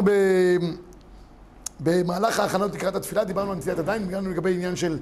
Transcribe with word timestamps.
אנחנו 0.00 0.12
ב... 0.12 0.18
במהלך 1.80 2.40
ההכנות 2.40 2.74
לקראת 2.74 2.94
התפילה 2.94 3.24
דיברנו 3.24 3.52
על 3.52 3.58
נטיית 3.58 3.78
ידיים, 3.78 4.08
הגענו 4.08 4.30
לגבי 4.30 4.54
עניין 4.54 4.76
של 4.76 4.98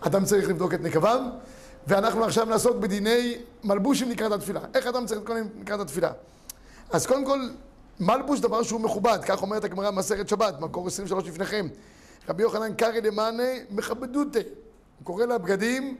אדם 0.00 0.24
צריך 0.24 0.48
לבדוק 0.48 0.74
את 0.74 0.80
נקביו, 0.80 1.20
ואנחנו 1.86 2.24
עכשיו 2.24 2.44
נעסוק 2.44 2.76
בדיני 2.76 3.36
מלבושים 3.64 4.10
לקראת 4.10 4.32
התפילה. 4.32 4.60
איך 4.74 4.86
אדם 4.86 5.06
צריך 5.06 5.20
להתכונן 5.20 5.46
לקראת 5.60 5.80
התפילה? 5.80 6.10
אז 6.90 7.06
קודם 7.06 7.24
כל, 7.24 7.40
מלבוש 8.00 8.40
דבר 8.40 8.62
שהוא 8.62 8.80
מכובד, 8.80 9.18
כך 9.26 9.42
אומרת 9.42 9.64
הגמרא 9.64 9.90
במסכת 9.90 10.28
שבת, 10.28 10.60
מקור 10.60 10.86
23 10.86 11.28
לפניכם. 11.28 11.68
רבי 12.28 12.42
יוחנן 12.42 12.74
קרעי 12.74 13.00
למאנה 13.00 13.42
מכבדותה. 13.70 14.38
הוא 14.98 15.04
קורא 15.04 15.24
לבגדים 15.24 15.96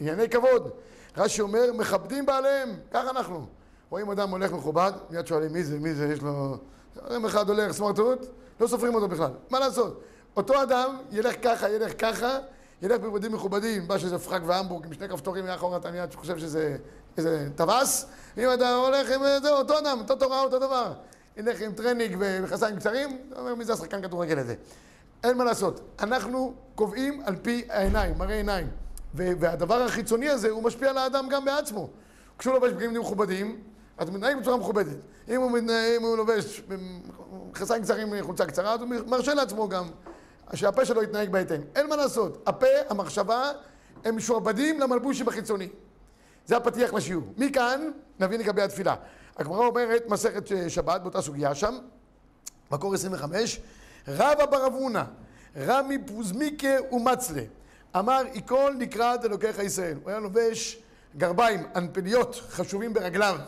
ענייני 0.00 0.28
כבוד. 0.28 0.70
רש"י 1.16 1.40
אומר, 1.40 1.72
מכבדים 1.72 2.26
בעליהם, 2.26 2.68
ככה 2.90 3.10
אנחנו. 3.10 3.46
רואים 3.90 4.10
אדם 4.10 4.30
הולך 4.30 4.52
מכובד, 4.52 4.92
מיד 5.10 5.26
שואלים 5.26 5.52
מי 5.52 5.64
זה, 5.64 5.78
מי 5.78 5.94
זה, 5.94 6.12
יש 6.12 6.22
לו... 6.22 6.58
רואים 7.06 7.24
אחד 7.24 7.48
הולך 7.48 7.72
סמרטוט, 7.72 8.26
לא 8.60 8.66
סופרים 8.66 8.94
אותו 8.94 9.08
בכלל. 9.08 9.30
מה 9.50 9.58
לעשות? 9.58 10.02
אותו 10.36 10.62
אדם 10.62 10.96
ילך 11.10 11.34
ככה, 11.42 11.70
ילך 11.70 11.92
ככה, 11.98 12.38
ילך 12.82 13.00
בבגדים 13.00 13.32
מכובדים, 13.32 13.88
בא 13.88 13.98
איזה 13.98 14.18
פראק 14.18 14.42
והמבורג 14.46 14.86
עם 14.86 14.92
שני 14.92 15.08
כפתורים 15.08 15.44
מאחור 15.44 15.76
אתה 15.76 15.90
מיד 15.90 16.14
חושב 16.14 16.38
שזה 16.38 16.76
איזה 17.16 17.48
טווס, 17.56 18.06
אם 18.38 18.48
אתה 18.54 18.74
הולך 18.74 19.10
עם 19.10 19.20
זה, 19.42 19.50
אותו 19.50 19.78
אדם, 19.78 19.98
אותו 20.00 20.16
תורה, 20.16 20.40
אותו 20.40 20.58
דבר. 20.58 20.92
ילך 21.36 21.60
עם 21.60 21.72
טרנינג 21.72 22.12
ומכנסיים 22.18 22.76
קצרים, 22.76 23.18
אתה 23.32 23.40
אומר 23.40 23.54
מי 23.54 23.64
זה 23.64 23.72
השחקן 23.72 24.02
כדורגל 24.02 24.38
הזה. 24.38 24.54
אין 25.24 25.36
מה 25.36 25.44
לעשות. 25.44 25.80
אנחנו 26.00 26.54
קובעים 26.74 27.22
על 27.24 27.36
פי 27.36 27.64
העיניים, 27.68 28.18
מראה 28.18 28.34
עיניים. 28.36 28.66
והדבר 29.14 29.82
החיצוני 29.82 30.28
הזה, 30.28 30.50
הוא 30.50 30.62
משפיע 30.62 30.90
על 30.90 30.98
האדם 30.98 31.28
גם 31.28 31.44
בעצמו. 31.44 31.88
כשהוא 32.38 32.54
לובש 32.54 32.72
בגדים 32.72 33.00
מכובדים, 33.00 33.60
אתה 34.02 34.10
מתנהג 34.10 34.38
בצורה 34.38 34.56
מכובדת. 34.56 34.96
אם 35.28 35.40
הוא, 35.40 35.50
מתנהג, 35.50 35.96
אם 35.96 36.02
הוא 36.02 36.16
לובש 36.16 36.62
מכנסיים 37.50 37.82
קצרים 37.82 38.22
חולצה 38.22 38.46
קצרה, 38.46 38.72
אז 38.74 38.80
הוא 38.80 38.88
מרשה 39.06 39.34
לעצמו 39.34 39.68
גם 39.68 39.84
שהפה 40.54 40.84
שלו 40.84 41.02
יתנהג 41.02 41.30
בהתאם. 41.30 41.60
אין 41.76 41.88
מה 41.88 41.96
לעשות. 41.96 42.42
הפה, 42.46 42.66
המחשבה, 42.88 43.50
הם 44.04 44.16
משועבדים 44.16 44.80
למלבוש 44.80 45.18
שבחיצוני. 45.18 45.68
זה 46.46 46.56
הפתיח 46.56 46.94
לשיעור. 46.94 47.24
מכאן 47.36 47.90
נבין 48.20 48.40
לגבי 48.40 48.62
התפילה. 48.62 48.94
הגמרא 49.36 49.66
אומרת, 49.66 50.08
מסכת 50.08 50.44
שבת, 50.68 51.00
באותה 51.00 51.22
סוגיה 51.22 51.54
שם, 51.54 51.78
מקור 52.70 52.94
25, 52.94 53.60
רבא 54.08 54.46
בר 54.46 54.66
אבונה, 54.66 55.04
רמי 55.56 55.98
פוזמיקה 56.06 56.68
ומצלה, 56.92 57.42
אמר, 57.96 58.22
יכל 58.34 58.72
לקראת 58.78 59.24
אלוקיך 59.24 59.58
ישראל. 59.58 59.98
הוא 60.02 60.10
היה 60.10 60.20
לובש 60.20 60.82
גרביים, 61.16 61.66
אנפליות, 61.76 62.34
חשובים 62.50 62.94
ברגליו. 62.94 63.38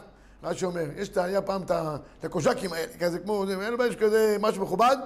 מה 0.42 0.55
שאומר, 0.55 0.84
יש, 0.96 1.08
את 1.08 1.16
היה 1.16 1.42
פעם 1.42 1.62
את 1.62 2.24
הקוז'קים 2.24 2.72
האלה, 2.72 2.92
כזה 3.00 3.19
כמו, 3.19 3.44
היה 3.60 3.70
לובש 3.70 3.94
כזה 3.94 4.36
משהו 4.41 4.62
מכובד, 4.62 4.97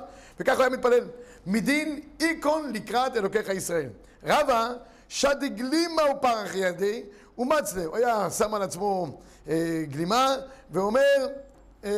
וככה 0.41 0.57
הוא 0.57 0.63
היה 0.63 0.71
מתפלל. 0.71 1.05
מדין 1.47 2.01
איקון 2.21 2.73
לקראת 2.73 3.17
אלוקיך 3.17 3.49
ישראל. 3.49 3.89
רבא, 4.25 4.73
שדי 5.09 5.49
גלימה 5.49 6.03
ופרח 6.17 6.55
ידי, 6.55 7.03
ומצלה. 7.39 7.85
הוא 7.85 7.97
היה 7.97 8.31
שם 8.31 8.55
על 8.55 8.63
עצמו 8.63 9.19
אה, 9.49 9.83
גלימה, 9.89 10.37
ואומר, 10.71 11.29
אה, 11.85 11.91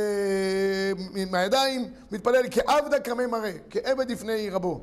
עם 1.15 1.35
הידיים, 1.35 1.93
מתפלל 2.13 2.43
כעבדה 2.51 3.01
קרמי 3.01 3.27
מראה, 3.27 3.53
כעבד 3.71 4.11
לפני 4.11 4.51
רבו. 4.51 4.81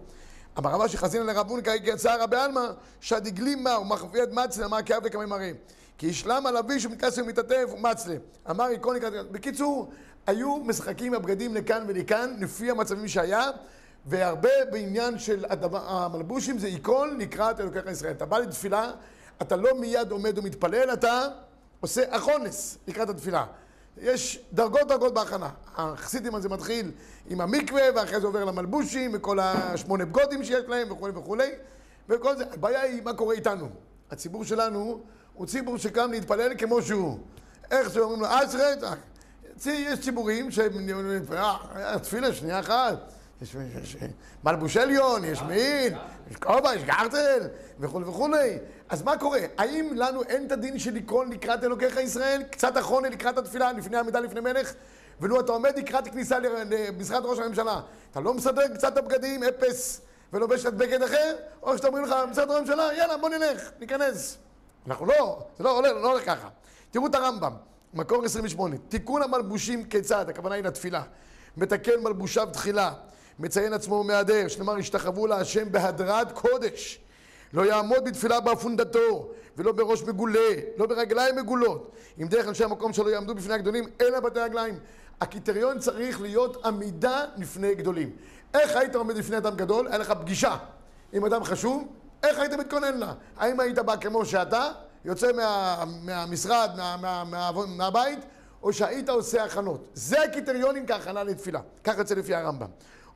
אמר 0.57 0.71
רבא 0.71 0.87
שחזינא 0.87 1.23
לרבון 1.23 1.61
כיצא 1.61 2.15
רבי 2.19 2.37
עלמא, 2.37 2.65
שדי 3.01 3.31
גלימה 3.31 3.79
ומחפיית 3.79 4.29
מצלה, 4.31 4.65
אמר 4.65 4.77
כעבדה 4.85 5.09
קרמי 5.09 5.25
מראה. 5.25 5.51
כי 5.97 6.07
ישלם 6.07 6.45
על 6.45 6.57
אביש 6.57 6.85
ומתכסה 6.85 7.21
ומתעטף 7.21 7.69
ומצלה. 7.73 8.15
אמר 8.49 8.67
איקון 8.67 8.95
לקראת... 8.95 9.31
בקיצור, 9.31 9.91
היו 10.27 10.57
משחקים 10.57 11.13
הבגדים 11.13 11.55
לכאן 11.55 11.83
ולכאן, 11.87 12.35
לפי 12.39 12.71
המצבים 12.71 13.07
שהיה. 13.07 13.49
והרבה 14.05 14.49
בעניין 14.71 15.19
של 15.19 15.45
הדבר, 15.49 15.89
המלבושים 15.89 16.59
זה 16.59 16.67
עיקרון 16.67 17.17
לקראת 17.17 17.59
אלוקיך 17.59 17.85
ישראל. 17.85 18.11
אתה 18.11 18.25
בא 18.25 18.37
לתפילה, 18.37 18.91
אתה 19.41 19.55
לא 19.55 19.79
מיד 19.79 20.11
עומד 20.11 20.37
ומתפלל, 20.37 20.93
אתה 20.93 21.27
עושה 21.79 22.01
אכונס 22.09 22.77
לקראת 22.87 23.09
התפילה. 23.09 23.45
יש 23.97 24.39
דרגות 24.53 24.87
דרגות 24.87 25.13
בהכנה. 25.13 25.49
החסידים 25.75 26.35
הזה 26.35 26.49
מתחיל 26.49 26.91
עם 27.29 27.41
המקווה, 27.41 27.81
ואחרי 27.95 28.21
זה 28.21 28.27
עובר 28.27 28.45
למלבושים, 28.45 29.11
וכל 29.13 29.39
השמונה 29.39 30.05
בגודים 30.05 30.43
שיש 30.43 30.65
להם, 30.67 30.91
וכולי 30.91 31.13
וכולי, 31.15 31.49
וכל 32.09 32.37
זה. 32.37 32.43
הבעיה 32.53 32.81
היא 32.81 33.01
מה 33.03 33.13
קורה 33.13 33.35
איתנו. 33.35 33.69
הציבור 34.11 34.45
שלנו 34.45 35.01
הוא 35.33 35.47
ציבור 35.47 35.77
שקם 35.77 36.11
להתפלל 36.11 36.51
כמו 36.57 36.81
שהוא. 36.81 37.19
איך 37.71 37.93
שאומרים 37.93 38.21
לו, 38.21 38.27
סליחה, 38.47 38.95
יש 39.65 39.99
ציבורים 39.99 40.51
שהם... 40.51 40.89
תפילה, 42.01 42.33
שנייה 42.33 42.59
אחת. 42.59 43.13
יש, 43.41 43.55
יש 43.83 43.97
מלבוש 44.43 44.77
עליון, 44.77 45.25
יש 45.25 45.41
מעיל, 45.41 45.93
יש 46.31 46.35
כובע, 46.35 46.75
יש 46.75 46.83
גרטל, 46.83 47.47
וכולי 47.79 48.05
וכולי. 48.05 48.57
אז 48.89 49.01
מה 49.01 49.17
קורה? 49.17 49.39
האם 49.57 49.89
לנו 49.95 50.23
אין 50.23 50.45
את 50.47 50.51
הדין 50.51 50.79
של 50.79 50.93
לקרוא 50.93 51.25
לקראת 51.25 51.63
אלוקיך 51.63 51.97
ישראל? 51.97 52.43
קצת 52.51 52.77
אחרונה 52.77 53.09
לקראת 53.09 53.37
התפילה, 53.37 53.71
לפני 53.71 53.97
עמידה 53.97 54.19
לפני 54.19 54.39
מלך? 54.39 54.73
ולו 55.21 55.39
אתה 55.39 55.51
עומד 55.51 55.77
לקראת 55.77 56.07
כניסה 56.07 56.39
למשרד 56.39 57.25
ראש 57.25 57.39
הממשלה, 57.39 57.81
אתה 58.11 58.19
לא 58.19 58.33
מסדר 58.33 58.67
קצת 58.75 58.97
הבגדים, 58.97 59.43
אפס, 59.43 60.01
ולובש 60.33 60.65
את 60.65 60.73
בגד 60.73 61.01
אחר? 61.01 61.35
או 61.63 61.77
שאתה 61.77 61.87
אומרים 61.87 62.05
לך, 62.05 62.15
משרד 62.31 62.49
ראש 62.49 62.57
הממשלה, 62.57 62.93
יאללה, 62.97 63.17
בוא 63.17 63.29
נלך, 63.29 63.69
ניכנס. 63.79 64.37
אנחנו 64.87 65.05
לא, 65.05 65.43
זה 65.57 65.63
לא 65.63 65.77
הולך, 65.77 65.91
לא 66.01 66.11
הולך 66.11 66.25
ככה. 66.25 66.49
תראו 66.91 67.07
את 67.07 67.15
הרמב"ם, 67.15 67.53
מקור 67.93 68.25
28, 68.25 68.75
תיקון 68.89 69.21
המלבושים 69.21 69.83
כיצד, 69.83 70.29
הכוונה 70.29 70.55
היא 70.55 70.63
לתפילה. 70.63 71.03
מתקן 71.57 72.03
מלבושיו 72.03 72.47
תחילה. 72.53 72.93
מציין 73.39 73.73
עצמו 73.73 74.03
מהדר, 74.03 74.47
שנאמר 74.47 74.75
השתחוו 74.75 75.27
להשם 75.27 75.71
בהדרת 75.71 76.31
קודש. 76.31 76.99
לא 77.53 77.65
יעמוד 77.65 78.05
בתפילה 78.05 78.39
באפונדתו, 78.39 79.31
ולא 79.57 79.71
בראש 79.71 80.03
מגולה, 80.03 80.49
לא 80.77 80.85
ברגליים 80.85 81.35
מגולות. 81.35 81.91
אם 82.21 82.27
דרך 82.27 82.47
אנשי 82.47 82.63
המקום 82.63 82.93
שלא 82.93 83.09
יעמדו 83.09 83.35
בפני 83.35 83.53
הגדולים, 83.53 83.83
אלא 84.01 84.19
בתי 84.19 84.39
רגליים. 84.39 84.79
הקריטריון 85.21 85.79
צריך 85.79 86.21
להיות 86.21 86.65
עמידה 86.65 87.25
לפני 87.37 87.75
גדולים. 87.75 88.09
איך 88.53 88.75
היית 88.75 88.95
עומד 88.95 89.17
לפני 89.17 89.37
אדם 89.37 89.55
גדול? 89.55 89.87
היה 89.87 89.97
לך 89.97 90.13
פגישה 90.21 90.57
עם 91.13 91.25
אדם 91.25 91.43
חשוב, 91.43 91.87
איך 92.23 92.39
היית 92.39 92.53
מתכונן 92.53 92.97
לה? 92.97 93.13
האם 93.37 93.59
היית 93.59 93.79
בא 93.79 93.95
כמו 93.95 94.25
שאתה, 94.25 94.71
יוצא 95.05 95.31
מה, 95.31 95.83
מהמשרד, 96.03 96.69
מה, 96.77 96.97
מה, 97.01 97.23
מה, 97.23 97.51
מהבית, 97.67 98.19
או 98.63 98.73
שהיית 98.73 99.09
עושה 99.09 99.43
הכנות? 99.43 99.87
זה 99.93 100.23
הקריטריונים 100.23 100.87
כהכנה 100.87 101.23
לתפילה. 101.23 101.59
כך 101.83 101.97
יוצא 101.97 102.15
לפי 102.15 102.35
הרמב"ם. 102.35 102.67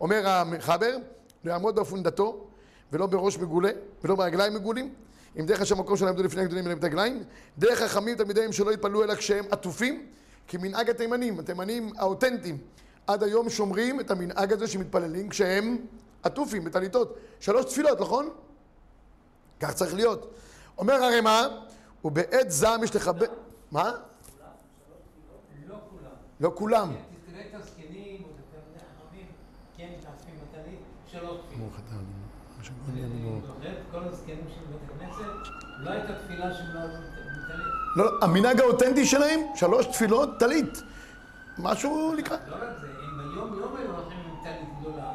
אומר 0.01 0.29
המחבר, 0.29 0.97
לא 1.43 1.51
יעמוד 1.51 1.75
באפונדתו, 1.75 2.47
ולא 2.91 3.05
בראש 3.05 3.37
מגולה, 3.37 3.69
ולא 4.03 4.15
ברגליים 4.15 4.53
מגולים. 4.53 4.93
אם 5.39 5.45
דרך 5.45 5.61
השם 5.61 5.79
מקום 5.79 5.97
שלהם 5.97 6.09
עמדו 6.09 6.23
לפני 6.23 6.41
הגדולים 6.41 6.67
אלא 6.67 6.75
ברגליים, 6.75 7.23
דרך 7.57 7.79
חכמים 7.79 8.15
תלמידיהם 8.15 8.51
שלא 8.51 8.71
יתפללו 8.71 9.03
אלא 9.03 9.15
כשהם 9.15 9.45
עטופים, 9.51 10.05
כמנהג 10.47 10.89
התימנים, 10.89 11.39
התימנים 11.39 11.91
האותנטיים, 11.97 12.57
עד 13.07 13.23
היום 13.23 13.49
שומרים 13.49 13.99
את 13.99 14.11
המנהג 14.11 14.53
הזה 14.53 14.67
שמתפללים 14.67 15.29
כשהם 15.29 15.77
עטופים, 16.23 16.63
בטליתות. 16.63 17.17
שלוש 17.39 17.65
תפילות, 17.65 18.01
נכון? 18.01 18.29
כך 19.59 19.73
צריך 19.73 19.93
להיות. 19.93 20.33
אומר 20.77 20.93
הרי 20.93 21.21
מה? 21.21 21.47
ובעת 22.05 22.51
זעם 22.51 22.83
יש 22.83 22.95
לכבד... 22.95 23.27
מה? 23.71 23.91
לא 25.67 25.75
כולם. 25.89 26.11
לא 26.39 26.51
כולם. 26.55 26.93
תראה 27.31 27.41
את 27.49 27.53
הזקנים, 27.53 28.23
או 28.23 28.29
את 28.29 28.81
החכמים, 28.81 29.25
כן, 29.77 29.89
מתעצפים 29.99 30.35
בטלית, 30.51 30.79
שלוש 31.11 31.39
תפילות. 31.47 31.71
כל 33.91 34.03
הזקנים 34.03 34.45
של 34.55 34.61
בית 34.71 34.81
הכנסת, 34.95 35.51
לא 35.79 35.89
הייתה 35.89 36.13
תפילה 36.23 36.45
עלו 36.45 36.89
בטלית. 37.43 37.67
לא, 37.95 38.11
המנהג 38.21 38.59
האותנטי 38.59 39.05
שלהם, 39.05 39.39
שלוש 39.55 39.85
תפילות, 39.85 40.29
טלית. 40.39 40.81
משהו 41.57 42.13
לקראת. 42.17 42.39
לא 42.47 42.55
רק 42.55 42.61
זה, 42.81 42.87
הם 42.87 43.17
ביום 43.17 43.59
יום 43.59 43.75
היו 43.75 43.91
הולכים 43.95 44.19
עם 44.19 44.43
טלית 44.43 44.79
גדולה. 44.79 45.13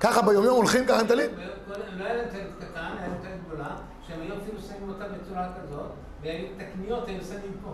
ככה 0.00 0.22
ביומיום 0.22 0.56
הולכים 0.56 0.86
ככה 0.86 1.00
עם 1.00 1.06
טלית? 1.06 1.30
הם 1.30 1.98
לא 1.98 2.04
היה 2.04 2.14
להם 2.14 2.28
טלית 2.30 2.46
קטן, 2.58 2.80
היה 2.80 3.08
להם 3.08 3.18
טלית 3.22 3.46
גדולה, 3.46 3.76
שהם 4.06 4.20
היו 4.20 4.34
אפילו 4.42 4.60
שמים 4.60 4.88
אותה 4.88 5.04
בצורה 5.08 5.48
כזאת, 5.62 5.90
ואת 6.22 6.46
הקניות 6.58 7.08
היו 7.08 7.24
שמים 7.24 7.56
פה. 7.64 7.70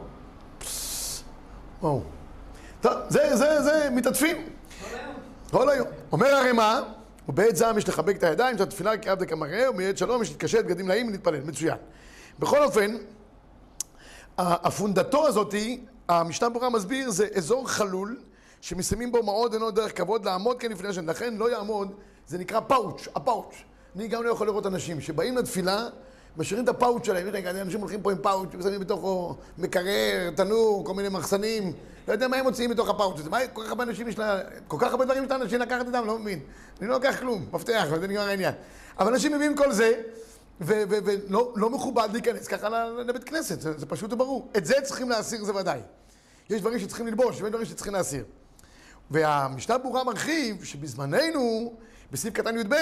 וואו. 1.83 2.03
טוב, 2.81 2.93
זה, 3.09 3.37
זה, 3.37 3.63
זה, 3.63 3.89
מתעטפים. 3.93 4.37
כל 5.51 5.71
היום. 5.71 5.89
אומר 6.13 6.35
הרי 6.35 6.53
מה? 6.53 6.83
ובעת 7.29 7.57
זעם 7.57 7.79
יש 7.79 7.89
לחבק 7.89 8.17
את 8.17 8.23
הידיים, 8.23 8.59
שהתפילה 8.59 8.99
כעבד 8.99 9.29
כמראה, 9.29 9.71
ומעת 9.71 9.99
שלום 9.99 10.23
יש 10.23 10.31
להתקשט 10.31 10.65
בגדים 10.65 10.89
נעים 10.89 11.09
ולהתפלל. 11.09 11.41
מצוין. 11.41 11.77
בכל 12.39 12.63
אופן, 12.63 12.97
הפונדתו 14.39 15.29
הזאתי, 15.29 15.81
המשנה 16.09 16.49
ברורה 16.49 16.71
מסביר, 16.71 17.11
זה 17.11 17.27
אזור 17.37 17.69
חלול, 17.69 18.17
שמסיימים 18.67 19.13
בו 19.13 19.23
מאוד 19.23 19.53
אינו 19.53 19.71
דרך 19.71 19.97
כבוד 19.97 20.25
לעמוד 20.25 20.59
כאן 20.61 20.73
לפני 20.73 20.89
השם. 20.89 21.09
לכן 21.09 21.35
לא 21.37 21.51
יעמוד, 21.51 21.93
זה 22.27 22.39
נקרא 22.39 22.61
פאוץ', 22.61 23.09
הפאוץ'. 23.15 23.55
אני 23.97 24.09
גם 24.09 24.23
לא 24.23 24.31
יכול 24.31 24.47
לראות 24.47 24.67
אנשים 24.67 25.01
שבאים 25.01 25.37
לתפילה 25.37 25.89
משאירים 26.37 26.65
את 26.65 26.69
הפאוץ' 26.69 27.07
שלהם, 27.07 27.29
רגע, 27.29 27.51
אנשים 27.51 27.81
הולכים 27.81 28.03
פה 28.03 28.13
עם 28.13 28.19
פאוץ', 28.19 28.49
ושמים 28.59 28.81
בתוכו 28.81 29.37
מקרר, 29.59 30.31
תנור, 30.37 30.85
כל 30.85 30.95
מיני 30.95 31.09
מחסנים, 31.09 31.73
לא 32.09 32.13
יודע 32.13 32.29
מה 32.29 32.37
הם 32.37 32.45
מוציאים 32.45 32.71
מתוך 32.71 32.89
הפאוץ' 32.89 33.21
הזה, 33.21 33.31
מה, 33.31 33.39
כל 33.53 33.63
כך 33.65 33.69
הרבה 33.69 33.83
אנשים 33.83 34.09
יש 34.09 34.19
לה, 34.19 34.41
כל 34.69 34.77
כך 34.81 34.91
הרבה 34.91 35.05
דברים 35.05 35.25
יש 35.25 35.31
לאנשים 35.31 35.61
לקחת 35.61 35.87
איתם, 35.87 36.07
לא 36.07 36.19
מבין. 36.19 36.41
אני 36.81 36.89
לא 36.89 36.95
לוקח 36.95 37.17
כלום, 37.21 37.47
מפתח, 37.53 37.87
וזה 37.91 38.07
נגמר 38.07 38.29
העניין. 38.29 38.55
אבל 38.99 39.13
אנשים 39.13 39.35
מביאים 39.35 39.57
כל 39.57 39.73
זה, 39.73 40.03
ולא 40.61 41.53
לא 41.57 41.71
מכובד 41.71 42.09
להיכנס 42.13 42.47
ככה 42.47 42.69
לבית 42.89 43.25
כנסת, 43.25 43.61
זה, 43.61 43.79
זה 43.79 43.87
פשוט 43.87 44.13
וברור. 44.13 44.49
את 44.57 44.67
זה 44.67 44.75
צריכים 44.83 45.11
להסיר, 45.11 45.45
זה 45.45 45.55
ודאי. 45.55 45.81
יש 46.51 46.61
דברים 46.61 46.79
שצריכים 46.79 47.07
ללבוש, 47.07 47.41
ויש 47.41 47.51
דברים 47.51 47.67
שצריכים 47.67 47.93
להסיר. 47.93 48.25
והמשנה 49.11 49.79
ברורה 49.79 50.05
מרחיב 50.05 50.65
שבזמננו, 50.65 51.75
בסעיף 52.13 52.35
קטן 52.35 52.59
י"ב, 52.59 52.75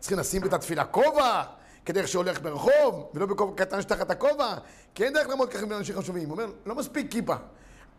צריכים 0.00 0.18
לשים 0.18 0.44
את 0.44 0.52
התפילה 0.52 0.84
כובע, 0.84 1.42
כדרך 1.86 2.08
שהולך 2.08 2.42
ברחוב, 2.42 3.10
ולא 3.14 3.26
בכובע 3.26 3.56
קטן 3.56 3.82
שתחת 3.82 4.10
הכובע, 4.10 4.54
כי 4.94 5.04
אין 5.04 5.12
דרך 5.12 5.28
לעמוד 5.28 5.50
ככה 5.50 5.62
עם 5.62 5.72
אנשים 5.72 5.98
חשובים. 5.98 6.28
הוא 6.28 6.32
אומר, 6.32 6.52
לא 6.66 6.74
מספיק 6.74 7.12
כיפה. 7.12 7.34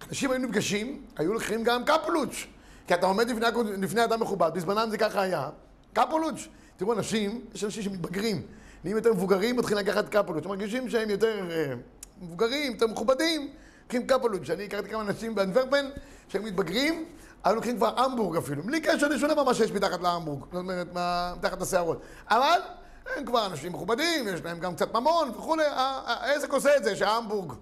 אנשים 0.09 0.31
היו 0.31 0.39
נפגשים, 0.39 1.01
היו 1.17 1.33
לוקחים 1.33 1.63
גם 1.63 1.85
קפלוץ', 1.85 2.45
כי 2.87 2.93
אתה 2.93 3.05
עומד 3.05 3.29
לפני, 3.29 3.45
לפני 3.81 4.03
אדם 4.03 4.19
מכובד, 4.19 4.51
בזמנם 4.53 4.87
זה 4.89 4.97
ככה 4.97 5.21
היה, 5.21 5.49
קפלוץ'. 5.93 6.47
תראו, 6.77 6.93
אנשים, 6.93 7.41
יש 7.53 7.63
אנשים 7.63 7.83
שמתבגרים, 7.83 8.41
נהיים 8.83 8.97
יותר 8.97 9.13
מבוגרים, 9.13 9.57
מתחילים 9.57 9.85
לקחת 9.85 10.09
קפלוץ', 10.09 10.45
מרגישים 10.45 10.89
שהם 10.89 11.09
יותר 11.09 11.51
אה, 11.51 11.73
מבוגרים, 12.21 12.71
יותר 12.71 12.87
מכובדים, 12.87 13.49
לוקחים 13.83 14.07
קפלוץ'. 14.07 14.49
אני 14.49 14.63
הכרתי 14.63 14.89
כמה 14.89 15.01
אנשים 15.01 15.35
באנטוורפן, 15.35 15.85
שהם 16.27 16.45
מתבגרים, 16.45 17.05
היו 17.44 17.56
לוקחים 17.56 17.78
כבר 17.78 18.00
המבורג 18.00 18.38
אפילו, 18.38 18.63
בלי 18.63 18.81
קשר 18.81 19.07
לשונה 19.07 19.44
מה 19.44 19.54
שיש 19.54 19.72
מתחת 19.72 20.01
להמבורג, 20.01 20.44
זאת 20.44 20.54
אומרת, 20.54 20.88
מתחת 21.38 21.62
לשערות. 21.62 22.01
אבל 22.30 22.60
הם 23.16 23.25
כבר 23.25 23.45
אנשים 23.45 23.74
מכובדים, 23.74 24.28
יש 24.28 24.42
להם 24.42 24.60
גם 24.60 24.75
קצת 24.75 24.94
ממון 24.94 25.30
וכולי, 25.30 25.63
העסק 25.68 26.54
עושה 26.54 26.78
את 26.78 26.84
זה, 26.84 26.95
שההמבורג, 26.95 27.54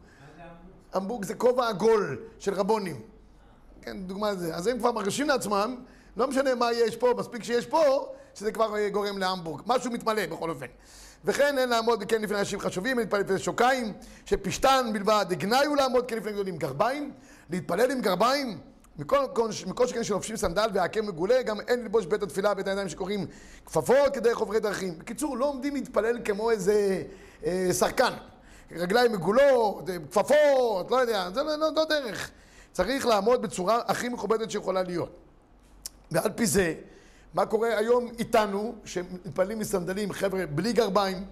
המבורג 0.93 1.25
זה 1.25 1.35
כובע 1.35 1.67
עגול 1.67 2.19
של 2.39 2.53
רבונים. 2.53 3.01
כן, 3.81 3.97
דוגמה 4.03 4.31
לזה. 4.31 4.55
אז 4.55 4.67
הם 4.67 4.79
כבר 4.79 4.91
מרגישים 4.91 5.27
לעצמם, 5.27 5.75
לא 6.17 6.27
משנה 6.27 6.55
מה 6.55 6.73
יש 6.73 6.95
פה, 6.95 7.13
מספיק 7.17 7.43
שיש 7.43 7.65
פה, 7.65 8.13
שזה 8.35 8.51
כבר 8.51 8.75
אה, 8.75 8.89
גורם 8.89 9.17
להמבורג. 9.17 9.61
משהו 9.67 9.91
מתמלא 9.91 10.25
בכל 10.25 10.49
אופן. 10.49 10.65
וכן 11.25 11.57
אין 11.57 11.69
לעמוד 11.69 12.03
כן 12.03 12.21
לפני 12.21 12.39
אנשים 12.39 12.59
חשובים, 12.59 12.99
להתפלל 12.99 13.19
לפני 13.19 13.39
שוקיים, 13.39 13.93
שפשתן 14.25 14.89
בלבד, 14.93 15.25
הגנאי 15.29 15.65
הוא 15.65 15.77
לעמוד 15.77 16.05
כן 16.07 16.17
לפני 16.17 16.31
גדולים. 16.31 16.57
גרביים, 16.57 17.11
להתפלל 17.49 17.91
עם 17.91 18.01
גרביים, 18.01 18.59
מכל, 18.97 19.87
שכן 19.87 20.03
שלובשים 20.03 20.35
סנדל 20.37 20.69
והעקר 20.73 21.01
מגולה, 21.01 21.41
גם 21.41 21.61
אין 21.61 21.79
ללבוש 21.81 22.05
בית 22.05 22.23
התפילה 22.23 22.53
ואת 22.57 22.67
הידיים 22.67 22.89
שקוראים 22.89 23.27
כפפות 23.65 24.13
כדרך 24.13 24.37
עוברי 24.37 24.59
דרכים. 24.59 24.99
בקיצור, 24.99 25.37
לא 25.37 25.45
עומדים 25.45 25.73
להתפלל 25.73 26.17
כמו 26.25 26.51
איזה 26.51 27.03
אה, 27.45 27.69
שחקן. 27.73 28.13
רגליים 28.71 29.11
מגולות, 29.11 29.89
אה, 29.89 29.95
כפפות, 30.11 30.91
לא 30.91 30.95
יודע, 30.95 31.29
זה 31.33 31.43
לא, 31.43 31.55
לא, 31.55 31.73
לא 31.75 31.85
דרך. 31.85 32.31
צריך 32.71 33.05
לעמוד 33.05 33.41
בצורה 33.41 33.79
הכי 33.87 34.09
מכובדת 34.09 34.51
שיכולה 34.51 34.83
להיות. 34.83 35.09
ועל 36.11 36.31
פי 36.31 36.45
זה, 36.45 36.73
מה 37.33 37.45
קורה 37.45 37.77
היום 37.77 38.07
איתנו, 38.19 38.75
שמתפללים 38.85 39.59
מסנדלים, 39.59 40.11
חבר'ה, 40.11 40.45
בלי 40.45 40.73
גרביים, 40.73 41.25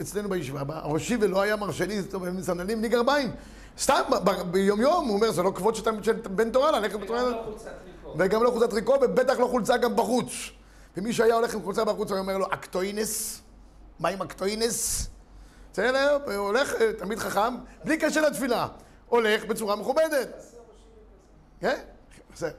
אצלנו 0.00 0.28
בישיבה, 0.28 0.62
הראשי 0.68 1.16
ולא 1.20 1.42
היה 1.42 1.56
מרשה 1.56 1.86
לי 1.86 2.00
מסנדלים 2.32 2.78
בלי 2.78 2.88
גרביים. 2.88 3.30
סתם, 3.78 4.02
ביום 4.50 4.80
יום, 4.80 5.08
הוא 5.08 5.16
אומר, 5.16 5.32
זה 5.32 5.42
לא 5.42 5.52
כבוד 5.54 5.74
של 5.74 6.12
בן 6.12 6.50
תורה 6.50 6.70
ללכת 6.70 7.00
בתורה. 7.00 7.22
וגם 7.22 7.32
לא 7.32 7.44
חולצת 7.44 7.70
טריקו. 7.84 8.14
וגם 8.18 8.42
לא 8.42 8.50
חולצת 8.50 8.70
טריקו, 8.70 8.94
ובטח 9.02 9.38
לא 9.38 9.46
חולצה 9.46 9.76
גם 9.76 9.96
בחוץ. 9.96 10.30
ומי 10.96 11.12
שהיה 11.12 11.34
הולך 11.34 11.54
עם 11.54 11.62
חולצה 11.62 11.84
בחוץ, 11.84 12.10
הוא 12.10 12.18
אומר 12.18 12.38
לו, 12.38 12.46
אקטואינס? 12.46 13.42
מה 14.00 14.08
עם 14.08 14.22
אקטואינס? 14.22 15.08
בסדר, 15.72 16.18
הוא 16.24 16.34
הולך, 16.34 16.74
אה, 16.74 16.92
תמיד 16.92 17.18
חכם, 17.18 17.54
בלי 17.84 17.96
קשר 17.96 18.20
לתפילה. 18.20 18.68
הולך 19.08 19.44
בצורה 19.44 19.76
מכובדת. 19.76 20.28
כן? 21.60 21.78
בסדר, 22.34 22.52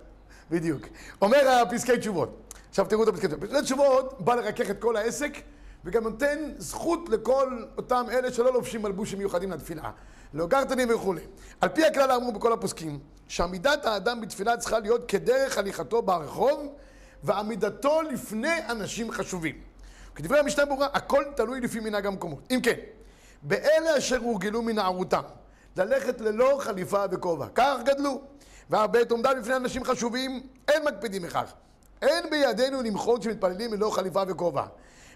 בדיוק. 0.52 0.82
אומר 1.22 1.50
הפסקי 1.50 1.98
תשובות. 1.98 2.54
עכשיו 2.70 2.86
תראו 2.86 3.04
את 3.04 3.08
הפסקי 3.08 3.28
תשובות. 3.28 3.50
פסקי 3.50 3.62
תשובות 3.62 4.22
בא 4.22 4.36
לרכך 4.36 4.70
את 4.70 4.82
כל 4.82 4.96
העסק, 4.96 5.38
וגם 5.86 6.04
נותן 6.04 6.52
זכות 6.58 7.10
לכל 7.10 7.64
אותם 7.78 8.06
אלה 8.12 8.34
שלא 8.34 8.54
לובשים 8.54 8.82
מלבושים 8.82 9.20
מיוחדים 9.20 9.52
לתפילה. 9.52 9.92
לא 10.34 10.48
גרתנים 10.48 10.88
וכולי. 10.96 11.22
על 11.62 11.70
פי 11.70 11.86
הכלל 11.86 12.12
האמור 12.12 12.32
בכל 12.32 12.54
הפוסקים, 12.54 13.00
שעמידת 13.28 13.86
האדם 13.86 14.22
בתפילה 14.22 14.58
צריכה 14.58 14.80
להיות 14.80 15.06
כדרך 15.08 15.58
הליכתו 15.58 16.02
ברחוב, 16.02 16.68
ועמידתו 17.24 18.02
לפני 18.02 18.58
אנשים 18.70 19.12
חשובים. 19.12 19.56
כדברי 20.16 20.40
המשנה 20.40 20.66
ברורה, 20.66 20.88
הכל 20.94 21.24
תלוי 21.36 21.62
לפי 21.62 21.80
מנהג 21.80 22.06
המקומות. 22.06 22.40
אם 22.52 22.60
כן, 22.64 22.76
באלה 23.42 23.98
אשר 23.98 24.18
הורגלו 24.18 24.62
מנערותם, 24.62 25.22
ללכת 25.78 26.22
ללא 26.22 26.58
חליפה 26.62 27.04
וכובע. 27.12 27.48
כך 27.56 27.78
גדלו. 27.86 28.22
והבית 28.70 29.12
עומדה 29.12 29.34
בפני 29.34 29.56
אנשים 29.56 29.84
חשובים, 29.84 30.48
אין 30.68 30.84
מקפידים 30.86 31.22
בכך. 31.22 31.54
אין 32.02 32.30
בידינו 32.30 32.82
למחות 32.82 33.24
שמתפללים 33.24 33.74
ללא 33.74 33.90
חליפה 33.90 34.24
וכובע. 34.28 34.66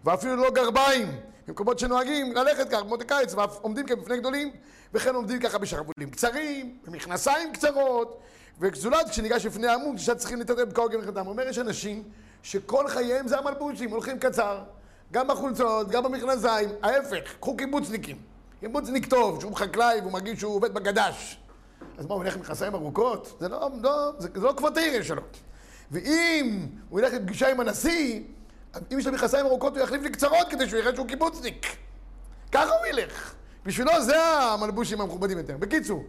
ואפילו 0.06 0.36
לא 0.36 0.52
גרביים, 0.52 1.08
במקומות 1.48 1.80
שנוהגים 1.80 2.34
ללכת 2.36 2.70
כך, 2.70 2.80
במות 2.80 3.02
הקיץ, 3.02 3.34
ועומדים 3.34 3.86
כאן 3.86 3.96
בפני 3.96 4.18
גדולים, 4.18 4.52
וכן 4.94 5.16
עומדים 5.16 5.40
ככה 5.40 5.58
בשרוולים 5.58 6.10
קצרים, 6.12 6.78
במכנסיים 6.88 7.54
קצרות, 7.54 8.20
וזולת 8.60 9.10
כשניגש 9.10 9.46
לפני 9.46 9.68
העמוד, 9.68 9.98
שצריכים 9.98 10.40
להתערב 10.40 10.70
בקור 10.70 10.90
גמר 10.90 11.20
הוא 11.20 11.30
אומר, 11.30 11.48
יש 11.48 11.58
אנשים 11.58 12.04
שכל 12.44 12.88
חייהם 12.88 13.28
זה 13.28 13.38
המלבושים, 13.38 13.92
הולכים 13.92 14.20
קצר, 14.20 14.64
גם 15.12 15.28
בחולצות, 15.28 15.90
גם 15.90 16.04
במכנסיים, 16.04 16.70
ההפך, 16.84 17.34
קחו 17.40 17.58
קיבוצניקים. 17.58 18.18
קיבוצניק 18.60 19.06
טוב, 19.06 19.42
שהוא 19.42 19.56
חקלאי 19.56 20.00
והוא 20.00 20.12
מרגיש 20.12 20.40
שהוא 20.40 20.56
עובד 20.56 20.74
בגדש. 20.74 21.38
אז 21.98 22.06
מה, 22.06 22.16
הוא 22.16 22.24
ילך 22.24 22.36
עם 22.36 22.42
מכנסיים 22.42 22.76
ארוכות? 22.76 23.38
זה 23.40 23.50
לא, 23.50 23.70
לא, 23.82 24.12
זה, 24.18 24.30
זה 24.34 24.42
לא 24.42 24.54
קוואטריה 24.58 25.04
שלו. 25.04 25.22
ואם 25.92 26.68
הוא 26.90 27.00
ילך 27.00 27.14
לפגישה 27.14 27.52
עם 27.52 27.60
הנשיא, 27.60 28.22
אם 28.94 29.00
יש 29.00 29.08
לו 29.08 29.14
מכנסיים 29.14 29.46
ארוכות 29.46 29.78
הוא 29.78 29.84
יחליף 29.84 30.02
לי 30.02 30.10
קצרות 30.10 30.48
כדי 30.50 30.70
שהוא 30.70 30.80
יראה 30.80 30.96
שהוא 30.96 31.08
קיבוצניק. 31.08 31.66
ככה 32.52 32.72
הוא 32.78 32.86
ילך. 32.86 33.34
בשבילו 33.66 34.04
זה 34.04 34.24
המלבושים 34.24 35.02
המכובדים 35.02 35.38
יותר. 35.38 35.58
בקיצור. 35.58 36.04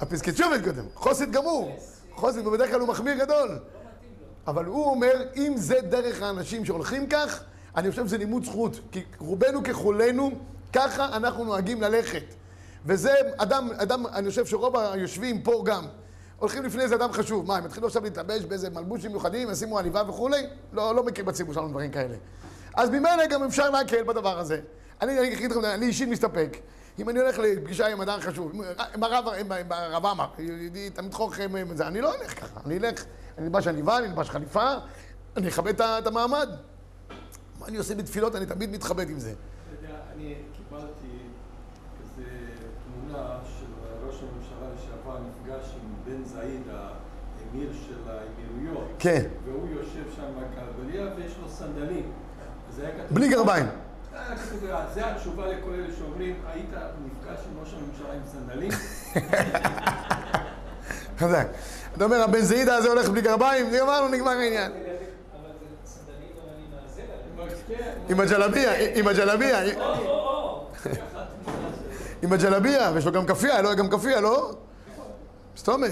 הפסקי 0.00 0.32
תשובת 0.32 0.64
קודם. 0.64 0.84
חוסית 0.94 1.30
גמור. 1.30 1.76
חוסית, 2.14 2.46
ובדרך 2.46 2.70
כלל 2.70 2.80
הוא 2.80 2.88
מחמיר 2.88 3.14
גדול. 3.14 3.58
אבל 4.46 4.64
הוא 4.64 4.84
אומר, 4.90 5.12
אם 5.36 5.52
זה 5.56 5.80
דרך 5.80 6.22
האנשים 6.22 6.64
שהולכים 6.64 7.08
כך, 7.08 7.42
אני 7.76 7.90
חושב 7.90 8.06
שזה 8.06 8.18
לימוד 8.18 8.44
זכות. 8.44 8.80
כי 8.92 9.04
רובנו 9.18 9.64
ככולנו, 9.64 10.30
ככה 10.72 11.16
אנחנו 11.16 11.44
נוהגים 11.44 11.82
ללכת. 11.82 12.24
וזה 12.86 13.14
אדם, 13.36 13.68
אדם, 13.76 14.06
אני 14.06 14.30
חושב 14.30 14.46
שרוב 14.46 14.76
היושבים 14.76 15.42
פה 15.42 15.62
גם, 15.66 15.86
הולכים 16.38 16.64
לפני 16.64 16.82
איזה 16.82 16.94
אדם 16.94 17.12
חשוב. 17.12 17.46
מה, 17.46 17.56
הם 17.56 17.66
יתחילו 17.66 17.86
עכשיו 17.86 18.02
להתלבש 18.02 18.44
באיזה 18.44 18.70
מלבושים 18.70 19.10
מיוחדים, 19.10 19.50
ישימו 19.50 19.78
עניבה 19.78 20.02
וכולי? 20.08 20.46
לא, 20.72 20.94
לא 20.94 21.04
מכיר 21.04 21.24
בציבור 21.24 21.54
שלנו 21.54 21.68
דברים 21.68 21.90
כאלה. 21.90 22.16
אז 22.74 22.90
ממילא 22.90 23.26
גם 23.30 23.44
אפשר 23.44 23.70
להקל 23.70 24.02
בדבר 24.02 24.38
הזה. 24.38 24.60
אני 25.02 25.32
אגיד 25.32 25.50
לכם, 25.50 25.64
אני 25.64 25.86
אישית 25.86 26.08
מסתפק. 26.08 26.56
אם 26.98 27.08
אני 27.08 27.20
הולך 27.20 27.38
לפגישה 27.38 27.86
עם 27.86 28.00
אדם 28.00 28.20
חשוב, 28.20 28.52
עם 28.94 29.02
הרב, 29.02 29.24
הרב 29.70 30.06
עמר, 30.06 30.26
תמיד 30.94 31.14
חוכם, 31.14 31.50
אני 31.80 32.00
לא 32.00 32.14
אלך 32.14 32.40
ככה. 32.40 32.60
אני 32.66 32.78
אלך, 32.78 33.04
אני 33.38 33.46
אלבש 33.46 33.66
עניבה, 33.66 33.98
אני 33.98 34.06
אלבש 34.06 34.30
חליפה, 34.30 34.74
אני 35.36 35.48
אכבד 35.48 35.80
את 35.82 36.06
המעמד. 36.06 36.48
מה 37.60 37.66
אני 37.66 37.76
עושה 37.76 37.94
בתפילות? 37.94 38.36
אני 38.36 38.46
תמיד 38.46 38.70
מתחבט 38.70 39.08
עם 39.08 39.18
זה. 39.18 39.30
אתה 39.30 39.86
יודע, 39.86 39.98
אני 40.14 40.34
קיבלתי 40.56 41.18
איזו 42.00 42.28
תמונה 42.84 43.38
של 43.58 43.66
ראש 44.06 44.14
הממשלה 44.22 44.68
לשעבר 44.76 45.18
נפגש 45.18 45.74
עם 45.74 46.05
בן 46.16 46.24
זעיד, 46.24 46.62
האמיר 46.68 47.70
של 47.86 47.94
האמירויות. 48.06 48.88
כן. 48.98 49.22
והוא 49.44 49.68
יושב 49.70 50.16
שם 50.16 50.22
בקלבליה 50.22 51.06
ויש 51.16 51.34
לו 51.42 51.48
סנדלים. 51.48 52.12
בלי 53.10 53.28
גרביים. 53.28 53.66
זה 54.94 55.10
התשובה 55.10 55.46
לכל 55.46 55.70
אלה 55.74 55.86
שאומרים, 55.98 56.34
היית 56.46 56.70
נפגש 57.04 57.40
עם 57.52 57.60
ראש 57.60 57.74
הממשלה 57.74 58.12
עם 58.12 58.20
סנדלים? 58.32 58.70
חזק. 61.18 61.46
אתה 61.96 62.04
אומר, 62.04 62.22
הבן 62.22 62.40
זעידה 62.40 62.76
הזה 62.76 62.88
הולך 62.88 63.08
בלי 63.08 63.20
גרביים, 63.20 63.70
זה 63.70 63.82
אמרנו, 63.82 64.08
נגמר 64.08 64.30
העניין. 64.30 64.72
עם 68.08 68.20
הג'לביה, 68.20 68.72
עם 68.94 69.08
הג'לביה. 69.08 69.60
עם 72.22 72.32
הג'לביה, 72.32 72.90
ויש 72.94 73.06
לו 73.06 73.12
גם 73.12 73.26
כפייה, 73.26 73.62
לא? 73.62 73.74
גם 73.74 73.90
כפייה, 73.90 74.20
לא? 74.20 74.52
סתומה. 75.56 75.86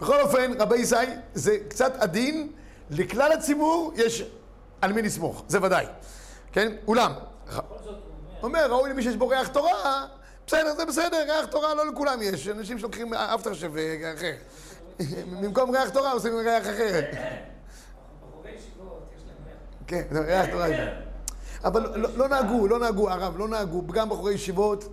בכל 0.00 0.20
אופן, 0.20 0.52
רבי 0.58 0.76
ישי, 0.76 0.96
זה 1.34 1.56
קצת 1.68 1.92
עדין, 1.96 2.52
לכלל 2.90 3.32
הציבור 3.32 3.92
יש 3.96 4.24
על 4.80 4.92
מי 4.92 5.02
לסמוך, 5.02 5.44
זה 5.48 5.62
ודאי. 5.62 5.86
כן? 6.52 6.72
אולם. 6.86 7.12
אומר, 8.42 8.66
ראוי 8.70 8.90
למי 8.90 9.02
שיש 9.02 9.16
בו 9.16 9.28
ריח 9.28 9.48
תורה, 9.48 10.06
בסדר, 10.46 10.74
זה 10.76 10.84
בסדר, 10.84 11.16
ריח 11.16 11.46
תורה 11.46 11.74
לא 11.74 11.86
לכולם 11.86 12.22
יש, 12.22 12.48
אנשים 12.48 12.78
שלוקחים 12.78 13.14
אפטר 13.14 13.54
שב 13.54 13.72
אחר. 14.16 14.32
במקום 15.40 15.70
ריח 15.70 15.88
תורה 15.88 16.12
עושים 16.12 16.36
ריח 16.36 16.62
אחר. 16.62 17.00
כן, 19.86 20.02
ריח 20.12 20.46
תורה. 20.50 20.68
אבל 21.64 21.92
לא, 21.96 22.08
לא 22.16 22.28
נהגו, 22.28 22.68
לא 22.68 22.78
נהגו, 22.78 23.10
הרב, 23.10 23.38
לא 23.38 23.48
נהגו, 23.48 23.86
גם 23.86 24.08
בחורי 24.08 24.34
ישיבות, 24.34 24.84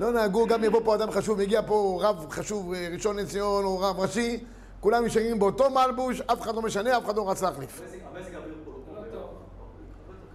לא 0.00 0.12
נהגו, 0.12 0.46
גם 0.46 0.64
יבוא 0.64 0.80
פה 0.84 0.94
אדם 0.94 1.10
חשוב, 1.10 1.40
יגיע 1.40 1.60
פה 1.66 1.98
רב 2.02 2.26
חשוב, 2.30 2.72
אה, 2.72 2.88
ראשון 2.92 3.16
לציון 3.16 3.64
או 3.64 3.78
רב 3.78 4.00
ראשי, 4.00 4.44
כולם 4.80 5.04
נשארים 5.04 5.38
באותו 5.38 5.70
מלבוש, 5.70 6.20
אף 6.20 6.40
אחד 6.40 6.54
לא 6.54 6.62
משנה, 6.62 6.98
אף 6.98 7.04
אחד 7.04 7.16
לא 7.16 7.30
רץ 7.30 7.42
להחליף. 7.42 7.80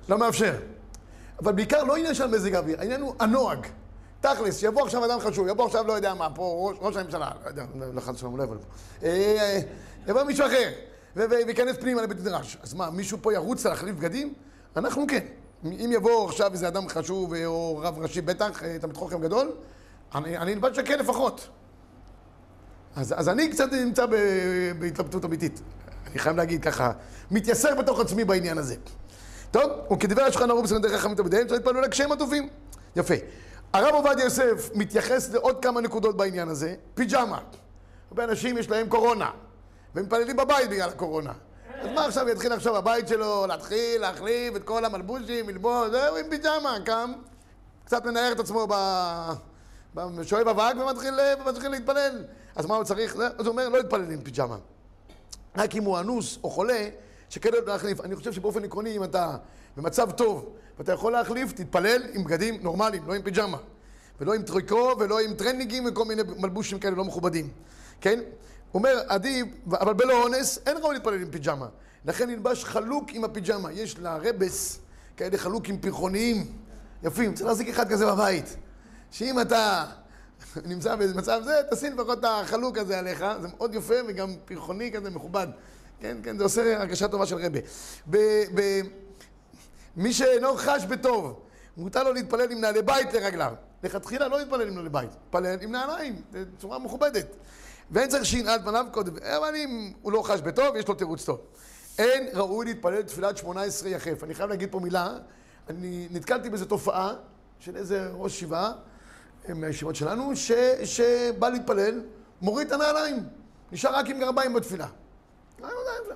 לא 0.10 0.18
מאפשר. 0.18 0.56
אבל 1.40 1.52
בעיקר 1.52 1.84
לא 1.84 1.96
עניין 1.96 2.14
של 2.14 2.28
מזג 2.28 2.56
האוויר, 2.56 2.80
העניין 2.80 3.02
הוא 3.02 3.16
הנוהג. 3.20 3.68
תכלס, 4.22 4.64
יבוא 4.64 4.84
עכשיו 4.84 5.06
אדם 5.06 5.20
חשוב, 5.20 5.48
יבוא 5.48 5.66
עכשיו 5.66 5.88
לא 5.88 5.94
יודע 5.94 6.14
מה, 6.14 6.30
פה 6.36 6.74
ראש, 6.82 6.98
הממשלה, 6.98 7.32
לא 7.44 7.50
יודע, 7.50 7.64
לא 7.94 8.02
חס 8.02 8.16
ושלום, 8.16 8.38
לא 8.38 8.44
יבוא 8.44 8.56
לפה. 8.56 8.66
אה, 9.04 9.10
אה, 9.10 9.60
יבוא 10.08 10.24
מישהו 10.24 10.46
אחר, 10.46 10.70
וייכנס 11.16 11.78
פנימה 11.78 12.02
לבית 12.02 12.20
מדרש. 12.20 12.58
אז 12.64 12.74
מה, 12.74 12.90
מישהו 12.90 13.18
פה 13.22 13.34
ירוץ 13.34 13.66
להחליף 13.66 13.96
בגדים? 13.96 14.34
אנחנו 14.76 15.06
כן. 15.08 15.26
אם 15.66 15.92
יבוא 15.94 16.30
עכשיו 16.30 16.54
איזה 16.54 16.68
אדם 16.68 16.90
חשוב, 16.90 17.34
אה, 17.34 17.46
או 17.46 17.80
רב 17.84 18.00
ראשי 18.00 18.22
בטח, 18.22 18.64
אה, 18.64 18.78
תלמיד 18.80 18.98
חוכם 18.98 19.22
גדול, 19.22 19.52
אני 20.16 20.56
נלבש 20.56 20.76
שכן 20.76 21.00
לפחות. 21.00 21.48
אז, 22.96 23.14
אז 23.18 23.30
אני 23.30 23.50
קצת 23.50 23.74
נמצא 23.74 24.06
ב, 24.06 24.16
בהתלבטות 24.80 25.26
אמיתית. 25.26 25.62
אני 26.08 26.20
חייב 26.20 26.38
להגיד 26.38 26.64
ככה, 26.64 26.92
מתייסר 27.32 27.76
בתוך 27.76 28.00
עצמי 28.00 28.26
בעניין 28.26 28.58
הזה. 28.58 28.76
טוב, 29.52 29.72
וכדברי 29.94 30.24
השולחן 30.24 30.50
ערוך 30.50 30.64
בסגנון 30.64 30.82
דרך 30.82 31.00
חכמים 31.02 31.16
תלמידיהם, 31.16 31.48
שלא 31.48 31.56
יתפללו 31.56 31.82
לקשיים 31.82 32.12
הטובים. 32.12 32.50
יפה. 32.96 33.14
הרב 33.74 33.94
עובדיה 33.94 34.24
יוסף 34.24 34.70
מתייחס 34.76 35.30
לעוד 35.30 35.62
כמה 35.62 35.82
נקודות 35.82 36.18
בעניין 36.18 36.50
הזה. 36.50 36.76
פיג'מה. 36.94 37.40
הרבה 38.10 38.24
אנשים 38.24 38.58
יש 38.58 38.70
להם 38.70 38.90
קורונה, 38.90 39.32
והם 39.96 40.06
מתפללים 40.06 40.38
בבית 40.38 40.70
בגלל 40.70 40.90
הקורונה. 40.90 41.34
אז 41.82 41.90
מה 41.96 42.06
עכשיו 42.06 42.30
יתחיל 42.30 42.54
עכשיו 42.54 42.74
בבית 42.74 43.08
שלו 43.08 43.48
להתחיל 43.48 44.02
להחליף 44.02 44.56
את 44.56 44.64
כל 44.64 44.86
המלבושים, 44.86 45.50
ללבוש, 45.50 45.90
זהו 45.92 46.18
עם 46.18 46.26
פיג'מה, 46.30 46.78
קם, 46.86 47.14
קצת 47.86 48.06
מנער 48.06 48.32
את 48.32 48.40
עצמו 48.40 48.68
ב... 48.70 48.74
שואב 50.24 50.48
אבק 50.48 50.76
ומתחיל, 50.82 51.20
ומתחיל 51.46 51.72
להתפלל. 51.72 52.24
אז 52.56 52.66
מה 52.66 52.76
הוא 52.76 52.84
צריך? 52.84 53.16
אז 53.16 53.46
הוא 53.46 53.48
אומר, 53.48 53.70
לא 53.70 53.78
יתפלל 53.78 54.12
עם 54.12 54.22
פיג'מה. 54.22 54.58
רק 55.58 55.76
אם 55.76 55.84
הוא 55.84 56.00
אנוס 56.00 56.40
או 56.44 56.50
חולה, 56.50 56.90
שכן 57.30 57.50
לא 57.52 57.60
להחליף. 57.66 58.02
אני 58.02 58.16
חושב 58.16 58.34
שבאופן 58.34 58.64
עקרוני, 58.64 58.98
אם 58.98 59.04
אתה 59.04 59.38
במצב 59.78 60.12
טוב 60.12 60.54
ואתה 60.80 60.92
יכול 60.92 61.12
להחליף, 61.12 61.52
תתפלל 61.52 62.02
עם 62.14 62.24
בגדים 62.24 62.58
נורמליים, 62.62 63.08
לא 63.08 63.14
עם 63.14 63.22
פיג'מה. 63.22 63.58
ולא 64.22 64.34
עם 64.34 64.42
טריקו 64.42 64.96
ולא 65.00 65.20
עם 65.20 65.34
טרנינגים 65.34 65.86
וכל 65.86 66.06
מיני 66.06 66.22
מלבושים 66.38 66.80
כאלה 66.80 66.96
לא 66.96 67.06
מכובדים. 67.06 67.50
כן? 68.02 68.20
אומר, 68.74 69.02
עדיף, 69.08 69.48
אבל 69.72 69.94
בלא 69.94 70.24
אונס, 70.24 70.60
אין 70.66 70.78
ראוי 70.78 70.94
להתפלל 70.96 71.22
עם 71.22 71.32
פיג'מה. 71.32 71.68
לכן 72.06 72.30
נלבש 72.30 72.64
חלוק 72.66 73.10
עם 73.12 73.24
הפיג'מה. 73.24 73.72
יש 73.72 74.00
לרבס 74.00 74.80
כאלה 75.18 75.38
חלוקים 75.38 75.80
פרחוניים 75.82 76.58
יפים. 77.04 77.34
צריך 77.34 77.48
להחזיק 77.48 77.70
אחד 77.70 77.90
כזה 77.90 78.06
בבית. 78.06 78.56
שאם 79.12 79.42
אתה 79.42 79.86
נמצא 80.66 80.96
במצב 80.96 81.42
זה, 81.46 81.62
תשים 81.72 81.98
לפחות 81.98 82.20
את 82.20 82.26
החלוק 82.28 82.78
הזה 82.78 83.00
עליך, 83.00 83.26
זה 83.42 83.48
מאוד 83.58 83.76
יפה 83.76 83.94
וגם 84.08 84.36
פרחוני 84.46 84.92
כזה 84.92 85.10
מכובד. 85.10 85.48
כן, 86.00 86.18
כן, 86.24 86.38
זה 86.38 86.44
עושה 86.44 86.78
הרגשה 86.80 87.08
טובה 87.08 87.26
של 87.26 87.36
רבה. 87.36 87.60
ב- 88.10 88.44
ב- 88.56 88.82
מי 89.96 90.14
שאינו 90.14 90.56
חש 90.58 90.86
בטוב, 90.86 91.40
מותר 91.78 92.04
לו 92.04 92.14
להתפלל 92.14 92.52
עם 92.52 92.62
נעלי 92.62 92.82
בית 92.82 93.14
לרגליו. 93.14 93.54
לכתחילה 93.84 94.28
לא 94.28 94.40
להתפלל 94.40 94.68
עם 94.68 94.76
נעלי 94.76 94.90
בית, 94.90 95.10
להתפלל 95.12 95.58
עם 95.62 95.72
נעליים, 95.72 96.22
בצורה 96.32 96.80
מכובדת. 96.80 97.28
ואין 97.92 98.10
צריך 98.10 98.26
שינעל 98.26 98.60
פניו 98.64 98.86
קודם, 98.92 99.14
אבל 99.18 99.56
אם 99.56 99.94
הוא 100.02 100.12
לא 100.12 100.22
חש 100.22 100.42
בטוב, 100.42 100.76
יש 100.76 100.88
לו 100.88 100.94
תירוץ 100.94 101.26
טוב. 101.26 101.40
אין 101.98 102.28
ראוי 102.34 102.66
להתפלל 102.66 103.02
תפילת 103.02 103.38
שמונה 103.38 103.62
עשרה 103.62 103.90
יחף. 103.90 104.24
אני 104.24 104.34
חייב 104.34 104.50
להגיד 104.50 104.72
פה 104.72 104.80
מילה, 104.80 105.18
אני 105.70 106.08
נתקלתי 106.12 106.50
באיזו 106.50 106.66
תופעה 106.66 107.14
של 107.60 107.76
איזה 107.76 108.10
ראש 108.14 108.36
ישיבה 108.36 108.72
אה, 109.50 109.54
מהישיבות 109.54 109.96
שלנו, 109.96 110.36
ש, 110.36 110.52
שבא 110.84 111.50
להתפלל, 111.50 112.02
מוריד 112.42 112.68
את 112.68 112.74
הנעליים, 112.74 113.24
נשאר 113.72 113.96
רק 113.96 114.10
עם 114.10 114.20
גרביים 114.20 114.54
בתפילה. 114.54 114.88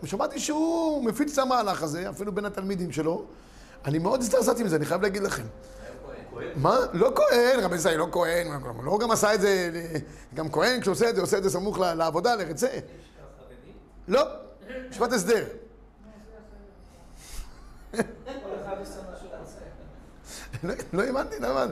שמעתי 0.06 0.40
שהוא 0.40 1.06
מפיץ 1.06 1.38
את 1.38 1.38
המהלך 1.38 1.84
הזה, 1.84 2.10
אפילו 2.10 2.32
בין 2.32 2.46
התלמידים 2.46 2.92
שלו. 2.92 3.26
אני 3.86 4.00
מאוד 4.00 4.20
הזדעזעתי 4.20 4.64
מזה, 4.64 4.76
אני 4.76 4.86
חייב 4.86 5.02
להגיד 5.02 5.24
לכם. 5.24 5.44
מה? 6.56 6.78
לא 6.94 7.12
כהן, 7.16 7.60
רבי 7.60 7.78
זי, 7.78 7.98
לא 7.98 8.08
כהן, 8.12 8.48
לא 8.84 8.98
גם 9.02 9.12
עשה 9.12 9.34
את 9.34 9.42
זה, 9.42 9.72
גם 10.34 10.52
כהן 10.52 10.82
כשעושה 10.82 11.10
את 11.10 11.16
זה, 11.16 11.22
עושה 11.22 11.38
את 11.38 11.44
זה 11.44 11.50
סמוך 11.50 11.80
לעבודה, 11.80 12.36
לרצה. 12.36 12.68
לא, 14.08 14.22
משפט 14.90 15.14
הסדר. 15.14 15.46
לא- 20.64 20.74
לא 20.94 21.04
הבנתי, 21.04 21.36
למה? 21.40 21.66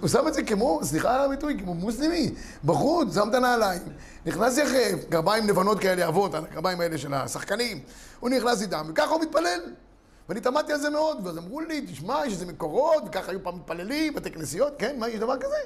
הוא 0.00 0.08
שם 0.08 0.28
את 0.28 0.34
זה 0.34 0.42
כמו, 0.42 0.80
סליחה 0.82 1.14
על 1.14 1.20
הביטוי, 1.20 1.58
כמו 1.58 1.74
מוסלמי, 1.74 2.34
בחוץ, 2.64 3.14
שם 3.14 3.28
את 3.28 3.34
הנעליים, 3.34 3.82
נכנס 4.26 4.58
יחף, 4.58 5.08
גרביים 5.08 5.48
לבנות 5.48 5.80
כאלה 5.80 6.08
אבות, 6.08 6.34
הגרביים 6.34 6.80
האלה 6.80 6.98
של 6.98 7.14
השחקנים, 7.14 7.80
הוא 8.20 8.30
נכנס 8.30 8.62
איתם, 8.62 8.86
וככה 8.88 9.10
הוא 9.10 9.20
מתפלל. 9.22 9.60
ואני 10.28 10.40
תמדתי 10.40 10.72
על 10.72 10.78
זה 10.78 10.90
מאוד, 10.90 11.26
ואז 11.26 11.38
אמרו 11.38 11.60
לי, 11.60 11.86
תשמע, 11.86 12.26
יש 12.26 12.32
איזה 12.32 12.46
מקורות, 12.46 13.02
וככה 13.06 13.30
היו 13.30 13.42
פעם 13.42 13.56
מתפללים, 13.56 14.14
בתי 14.14 14.30
כנסיות, 14.30 14.72
כן, 14.78 14.96
מה, 14.98 15.08
יש 15.08 15.20
דבר 15.20 15.36
כזה? 15.36 15.56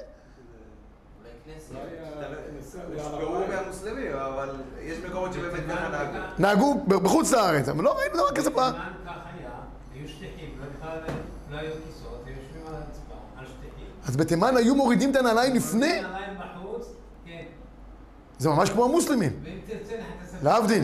הושפעו 2.95 3.47
מהמוסלמים, 3.47 4.13
אבל 4.13 4.49
יש 4.81 4.97
מקומות 4.97 5.33
שבאמת 5.33 5.63
ככה 5.69 5.89
נהגו. 5.89 6.17
נהגו 6.39 6.83
בחוץ 6.85 7.31
לארץ, 7.31 7.69
אבל 7.69 7.83
לא 7.83 7.97
ראינו 7.97 8.15
דבר 8.15 8.31
כזה 8.35 8.51
פעם. 8.51 8.73
אז 14.07 14.17
בתימן 14.17 14.57
היו 14.57 14.75
מורידים 14.75 15.11
את 15.11 15.15
הנעליים 15.15 15.55
לפני, 15.55 16.01
כן. 17.25 17.43
זה 18.37 18.49
ממש 18.49 18.69
כמו 18.69 18.85
המוסלמים. 18.85 19.43
להבדיל. 20.43 20.83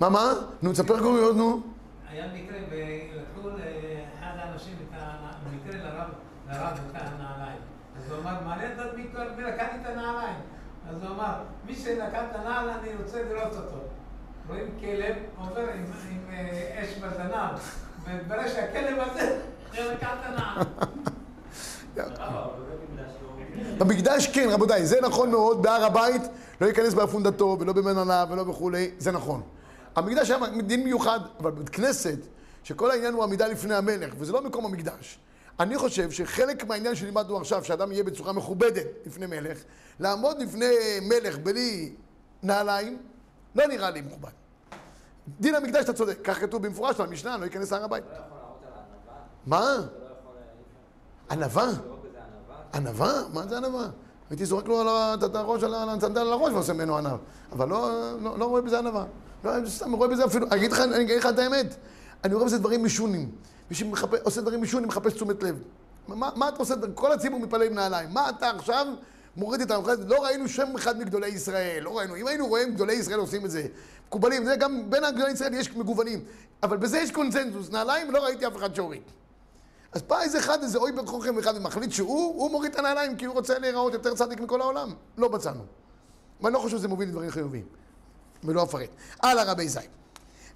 מה, 0.00 0.08
מה? 0.08 0.32
נו, 0.62 0.72
תספר 0.72 1.00
קוריוז, 1.02 1.36
נו. 1.36 1.73
היה 2.14 2.26
מקרה, 2.34 2.58
ולקחו 2.70 3.48
לאחד 3.48 4.36
האנשים 4.38 4.74
את 4.82 4.98
ה... 5.00 5.16
במקרה 5.44 5.82
לרב, 5.84 6.08
לרב 6.48 6.78
את 6.90 7.02
הנעליים. 7.02 7.58
אז 7.98 8.10
הוא 8.10 8.18
אמר, 8.20 8.40
מעניין 8.44 8.72
לדעת 8.72 8.94
מי 8.96 9.06
כל- 9.12 9.30
מי 9.36 9.42
לקח 9.42 9.66
את 9.80 9.86
הנעליים. 9.86 10.36
אז 10.90 11.02
הוא 11.02 11.10
אמר, 11.10 11.32
מי 11.66 11.74
שלקח 11.74 12.22
את 12.30 12.36
הנעל, 12.36 12.70
אני 12.70 12.88
רוצה 13.02 13.22
לראות 13.22 13.52
אותו. 13.52 13.76
רואים 14.48 14.66
כלב 14.80 15.14
עובר 15.38 15.60
עם, 15.74 15.84
עם 16.10 16.20
אה, 16.32 16.82
אש 16.84 16.98
בזנב, 16.98 17.58
ומתברר 18.04 18.48
שהכלב 18.48 18.96
הזה, 19.00 19.40
הוא 19.76 19.92
לקח 19.92 20.10
את 20.20 20.34
הנעל. 20.34 20.66
במקדש 23.78 24.26
כן, 24.26 24.48
רבותיי, 24.52 24.86
זה 24.86 25.00
נכון 25.00 25.30
מאוד, 25.30 25.62
בהר 25.62 25.84
הבית 25.84 26.22
לא 26.60 26.66
ייכנס 26.66 26.94
באפונדתו 26.94 27.56
ולא 27.60 27.72
במננה 27.72 28.24
ולא 28.30 28.42
וכולי, 28.42 28.90
זה 28.98 29.12
נכון. 29.12 29.42
המקדש 29.96 30.30
היה 30.30 30.38
דין 30.66 30.84
מיוחד, 30.84 31.20
אבל 31.40 31.50
בבית 31.50 31.68
כנסת, 31.68 32.18
שכל 32.64 32.90
העניין 32.90 33.14
הוא 33.14 33.24
עמידה 33.24 33.46
לפני 33.46 33.74
המלך, 33.74 34.14
וזה 34.18 34.32
לא 34.32 34.42
מקום 34.42 34.64
המקדש. 34.64 35.18
אני 35.60 35.78
חושב 35.78 36.10
שחלק 36.10 36.64
מהעניין 36.64 36.94
שלימדנו 36.94 37.36
עכשיו, 37.36 37.64
שאדם 37.64 37.92
יהיה 37.92 38.04
בצורה 38.04 38.32
מכובדת 38.32 38.86
לפני 39.06 39.26
מלך, 39.26 39.58
לעמוד 40.00 40.38
לפני 40.38 40.74
מלך 41.02 41.38
בלי 41.38 41.92
נעליים, 42.42 42.98
לא 43.54 43.66
נראה 43.66 43.90
לי 43.90 44.00
מכובד. 44.00 44.30
דין 45.40 45.54
המקדש, 45.54 45.84
אתה 45.84 45.92
צודק, 45.92 46.18
כך 46.24 46.40
כתוב 46.40 46.66
במפורש 46.66 47.00
במשנה, 47.00 47.36
לא 47.36 47.44
ייכנס 47.44 47.72
להר 47.72 47.84
הבית. 47.84 48.04
מה? 49.46 49.76
ענווה? 51.30 51.68
ענווה? 52.74 53.12
מה 53.32 53.46
זה 53.46 53.56
ענווה? 53.56 53.86
הייתי 54.30 54.46
זורק 54.46 54.68
לו 54.68 54.82
את 55.14 55.34
הראש, 55.34 55.62
על 55.62 55.74
הסנדל 55.74 56.20
על 56.20 56.32
הראש 56.32 56.52
ועושה 56.52 56.72
ממנו 56.72 56.98
ענב. 56.98 57.16
אבל 57.52 57.68
לא, 57.68 57.90
לא, 58.20 58.38
לא 58.38 58.44
רואה 58.44 58.62
בזה 58.62 58.78
ענווה. 58.78 59.04
לא, 59.44 59.56
אני 59.56 59.70
סתם 59.70 59.92
רואה 59.92 60.08
בזה 60.08 60.24
אפילו, 60.24 60.46
אני 60.46 60.56
אגיד 60.56 60.72
לך, 60.72 60.80
אני 60.80 61.04
אגיד 61.04 61.18
לך 61.18 61.26
את 61.26 61.38
האמת. 61.38 61.76
אני 62.24 62.34
רואה 62.34 62.46
בזה 62.46 62.58
דברים 62.58 62.84
משונים. 62.84 63.30
מי 63.70 63.76
שעושה 63.76 64.40
דברים 64.40 64.62
משונים 64.62 64.88
מחפש 64.88 65.12
תשומת 65.12 65.42
לב. 65.42 65.62
מה, 66.08 66.30
מה 66.36 66.48
אתה 66.48 66.56
עושה? 66.56 66.74
כל 66.94 67.12
הציבור 67.12 67.40
מתפלל 67.40 67.62
עם 67.62 67.74
נעליים. 67.74 68.10
מה 68.12 68.28
אתה 68.28 68.50
עכשיו 68.50 68.86
מוריד 69.36 69.72
המחלקת? 69.72 70.02
לא 70.06 70.24
ראינו 70.24 70.48
שם 70.48 70.74
אחד 70.76 70.98
מגדולי 70.98 71.28
ישראל, 71.28 71.82
לא 71.82 71.98
ראינו. 71.98 72.16
אם 72.16 72.26
היינו 72.26 72.46
רואים 72.46 72.74
גדולי 72.74 72.92
ישראל 72.92 73.18
עושים 73.18 73.44
את 73.44 73.50
זה, 73.50 73.66
מקובלים, 74.06 74.44
זה 74.44 74.56
גם 74.56 74.90
בין 74.90 75.02
גדולי 75.14 75.32
ישראל 75.32 75.54
יש 75.54 75.76
מגוונים. 75.76 76.24
אבל 76.62 76.76
בזה 76.76 76.98
יש 76.98 77.10
קונצנזוס. 77.10 77.70
נעליים 77.70 78.10
לא 78.10 78.24
ראיתי 78.24 78.46
אף 78.46 78.56
אחד 78.56 78.74
שהוריד. 78.74 79.02
אז 79.92 80.02
בא 80.02 80.20
איזה 80.20 80.38
אחד, 80.38 80.62
איזה 80.62 80.78
אוי 80.78 80.92
בן 80.92 81.06
חוכם 81.06 81.38
אחד, 81.38 81.56
ומחליט 81.56 81.92
שהוא, 81.92 82.40
הוא 82.40 82.50
מוריד 82.50 82.72
את 82.72 82.78
הנעליים 82.78 83.16
כי 83.16 83.24
הוא 83.24 83.34
רוצה 83.34 83.58
להיראות 83.58 83.92
יותר 83.92 84.14
צדיק 84.14 84.40
מכל 84.40 84.60
העולם. 84.60 84.90
לא 85.18 85.30
מצאנו. 85.30 85.62
ואני 86.40 86.54
לא 86.54 86.58
חושב 86.58 86.76
שזה 86.76 86.88
מוביל 86.88 87.08
לדברים 87.08 87.30
חיוביים. 87.30 87.64
ולא 88.44 88.62
אפרט. 88.62 88.88
הלאה 89.22 89.44
רבי 89.44 89.68
זי. 89.68 89.80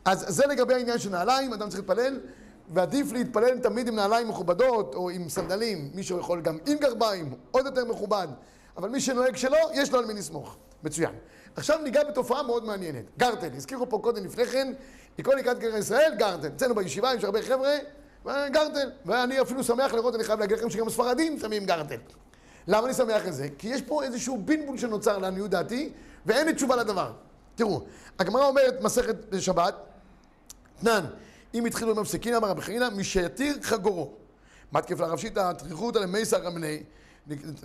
אז 0.04 0.24
זה 0.28 0.46
לגבי 0.46 0.74
העניין 0.74 0.98
של 0.98 1.10
נעליים, 1.10 1.52
אדם 1.52 1.68
צריך 1.68 1.80
להתפלל, 1.80 2.20
ועדיף 2.72 3.12
להתפלל 3.12 3.58
תמיד 3.58 3.88
עם 3.88 3.96
נעליים 3.96 4.28
מכובדות, 4.28 4.94
או 4.94 5.10
עם 5.10 5.28
סנדלים, 5.28 5.90
מי 5.94 6.02
שיכול 6.02 6.40
גם 6.40 6.58
עם 6.66 6.78
גרביים, 6.78 7.34
עוד 7.50 7.66
יותר 7.66 7.84
מכובד. 7.84 8.28
אבל 8.76 8.88
מי 8.88 9.00
שנוהג 9.00 9.36
שלא, 9.36 9.58
יש 9.74 9.92
לו 9.92 9.98
על 9.98 10.04
מי 10.04 10.14
לסמוך. 10.14 10.56
מצוין. 10.84 11.12
עכשיו 11.56 11.78
ניגע 11.82 12.04
בתופעה 12.04 12.42
מאוד 12.42 12.64
מעניינת. 12.64 13.04
גרטל, 13.18 13.48
הזכירו 13.56 13.88
פה 13.88 13.98
קודם 14.02 14.24
לפני 14.24 14.46
כן, 14.46 14.72
מכל 15.18 15.34
לקראת 15.34 15.58
קרן 15.58 15.78
ישראל, 15.78 16.14
גרטל. 16.18 16.46
אצלנו 16.46 16.74
בישיבה 16.74 17.14
יש 17.14 17.24
הרבה 17.24 17.42
חבר'ה, 17.42 17.76
גרטל. 18.26 18.90
ואני 19.06 19.40
אפילו 19.40 19.64
שמח 19.64 19.94
לראות, 19.94 20.14
אני 20.14 20.24
חייב 20.24 20.40
להגיד 20.40 20.58
לכם 20.58 20.70
שגם 20.70 20.86
הספרדים 20.86 21.38
שמים 21.38 21.66
גרטל. 21.66 21.96
למה 22.66 22.86
אני 22.86 22.94
שמח 22.94 23.26
לזה? 23.26 23.48
כי 23.58 23.68
יש 23.68 23.82
פה 23.82 24.02
איזשהו 24.02 24.38
בלבול 24.44 24.78
שנוצר 24.78 25.18
לעניות 25.18 25.50
דעתי, 25.50 25.92
ואין 26.26 26.46
לי 26.46 26.54
תשובה 26.54 26.76
לדבר. 26.76 27.12
תראו, 27.58 27.82
הגמרא 28.18 28.46
אומרת, 28.46 28.80
מסכת 28.80 29.16
שבת, 29.38 29.74
תנן, 30.80 31.04
אם 31.54 31.64
התחילו 31.64 31.90
עם 31.90 31.98
המפסקין, 31.98 32.34
אמר 32.34 32.48
רבי 32.48 32.62
חנינא, 32.62 32.88
מי 32.88 33.04
שיתיר 33.04 33.58
חגורו. 33.62 34.12
מתקף 34.72 35.00
לרב 35.00 35.18
שיטא, 35.18 35.52
טריחותא 35.52 35.98
למייסר 35.98 36.42
רמני, 36.42 36.82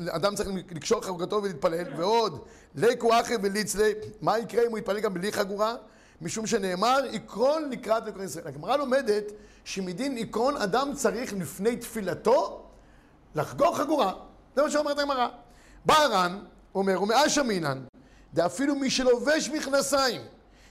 אדם 0.09 0.35
צריך 0.35 0.49
לקשור 0.71 1.01
חגורתו 1.01 1.43
ולהתפלל, 1.43 1.85
ועוד, 1.97 2.39
ליקו 2.75 3.19
אחי 3.21 3.33
וליצלי, 3.41 3.93
מה 4.21 4.39
יקרה 4.39 4.65
אם 4.65 4.69
הוא 4.69 4.77
יתפלל 4.77 4.99
גם 4.99 5.13
בלי 5.13 5.31
חגורה? 5.31 5.75
משום 6.21 6.47
שנאמר, 6.47 6.99
עקרון 7.11 7.69
לקראת 7.69 8.07
עקרון 8.07 8.25
ישראל. 8.25 8.47
הגמרא 8.47 8.77
לומדת 8.77 9.23
שמדין 9.65 10.17
עקרון 10.17 10.57
אדם 10.57 10.91
צריך 10.95 11.33
לפני 11.33 11.75
תפילתו 11.75 12.65
לחגור 13.35 13.77
חגורה. 13.77 14.13
זה 14.55 14.61
מה 14.61 14.71
שאומרת 14.71 14.99
הגמרא. 14.99 15.27
בא 15.85 15.95
הר"ן, 15.95 16.39
אומר, 16.75 17.01
ומאז 17.01 17.31
שמינן, 17.31 17.83
דאפילו 18.33 18.75
מי 18.75 18.89
שלובש 18.89 19.49
מכנסיים, 19.49 20.21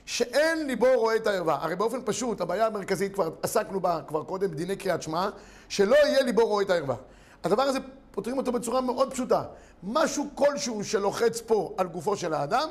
שאין 0.05 0.67
ליבו 0.67 0.87
רואה 0.95 1.15
את 1.15 1.27
הערווה. 1.27 1.57
הרי 1.61 1.75
באופן 1.75 1.99
פשוט, 2.05 2.41
הבעיה 2.41 2.67
המרכזית, 2.67 3.13
כבר 3.13 3.29
עסקנו 3.43 3.79
בה 3.79 3.99
כבר 4.07 4.23
קודם 4.23 4.51
בדיני 4.51 4.75
קריאת 4.75 5.01
שמע, 5.01 5.29
שלא 5.69 5.95
יהיה 5.95 6.21
ליבו 6.21 6.47
רואה 6.47 6.63
את 6.63 6.69
הערווה. 6.69 6.95
הדבר 7.43 7.63
הזה, 7.63 7.79
פותרים 8.11 8.37
אותו 8.37 8.51
בצורה 8.51 8.81
מאוד 8.81 9.13
פשוטה. 9.13 9.43
משהו 9.83 10.29
כלשהו 10.35 10.83
שלוחץ 10.83 11.41
פה 11.41 11.73
על 11.77 11.87
גופו 11.87 12.17
של 12.17 12.33
האדם, 12.33 12.69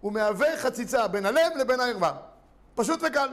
הוא 0.00 0.12
מהווה 0.12 0.58
חציצה 0.58 1.08
בין 1.08 1.26
הלב 1.26 1.52
לבין 1.60 1.80
הערווה. 1.80 2.12
פשוט 2.74 3.00
וקל. 3.02 3.28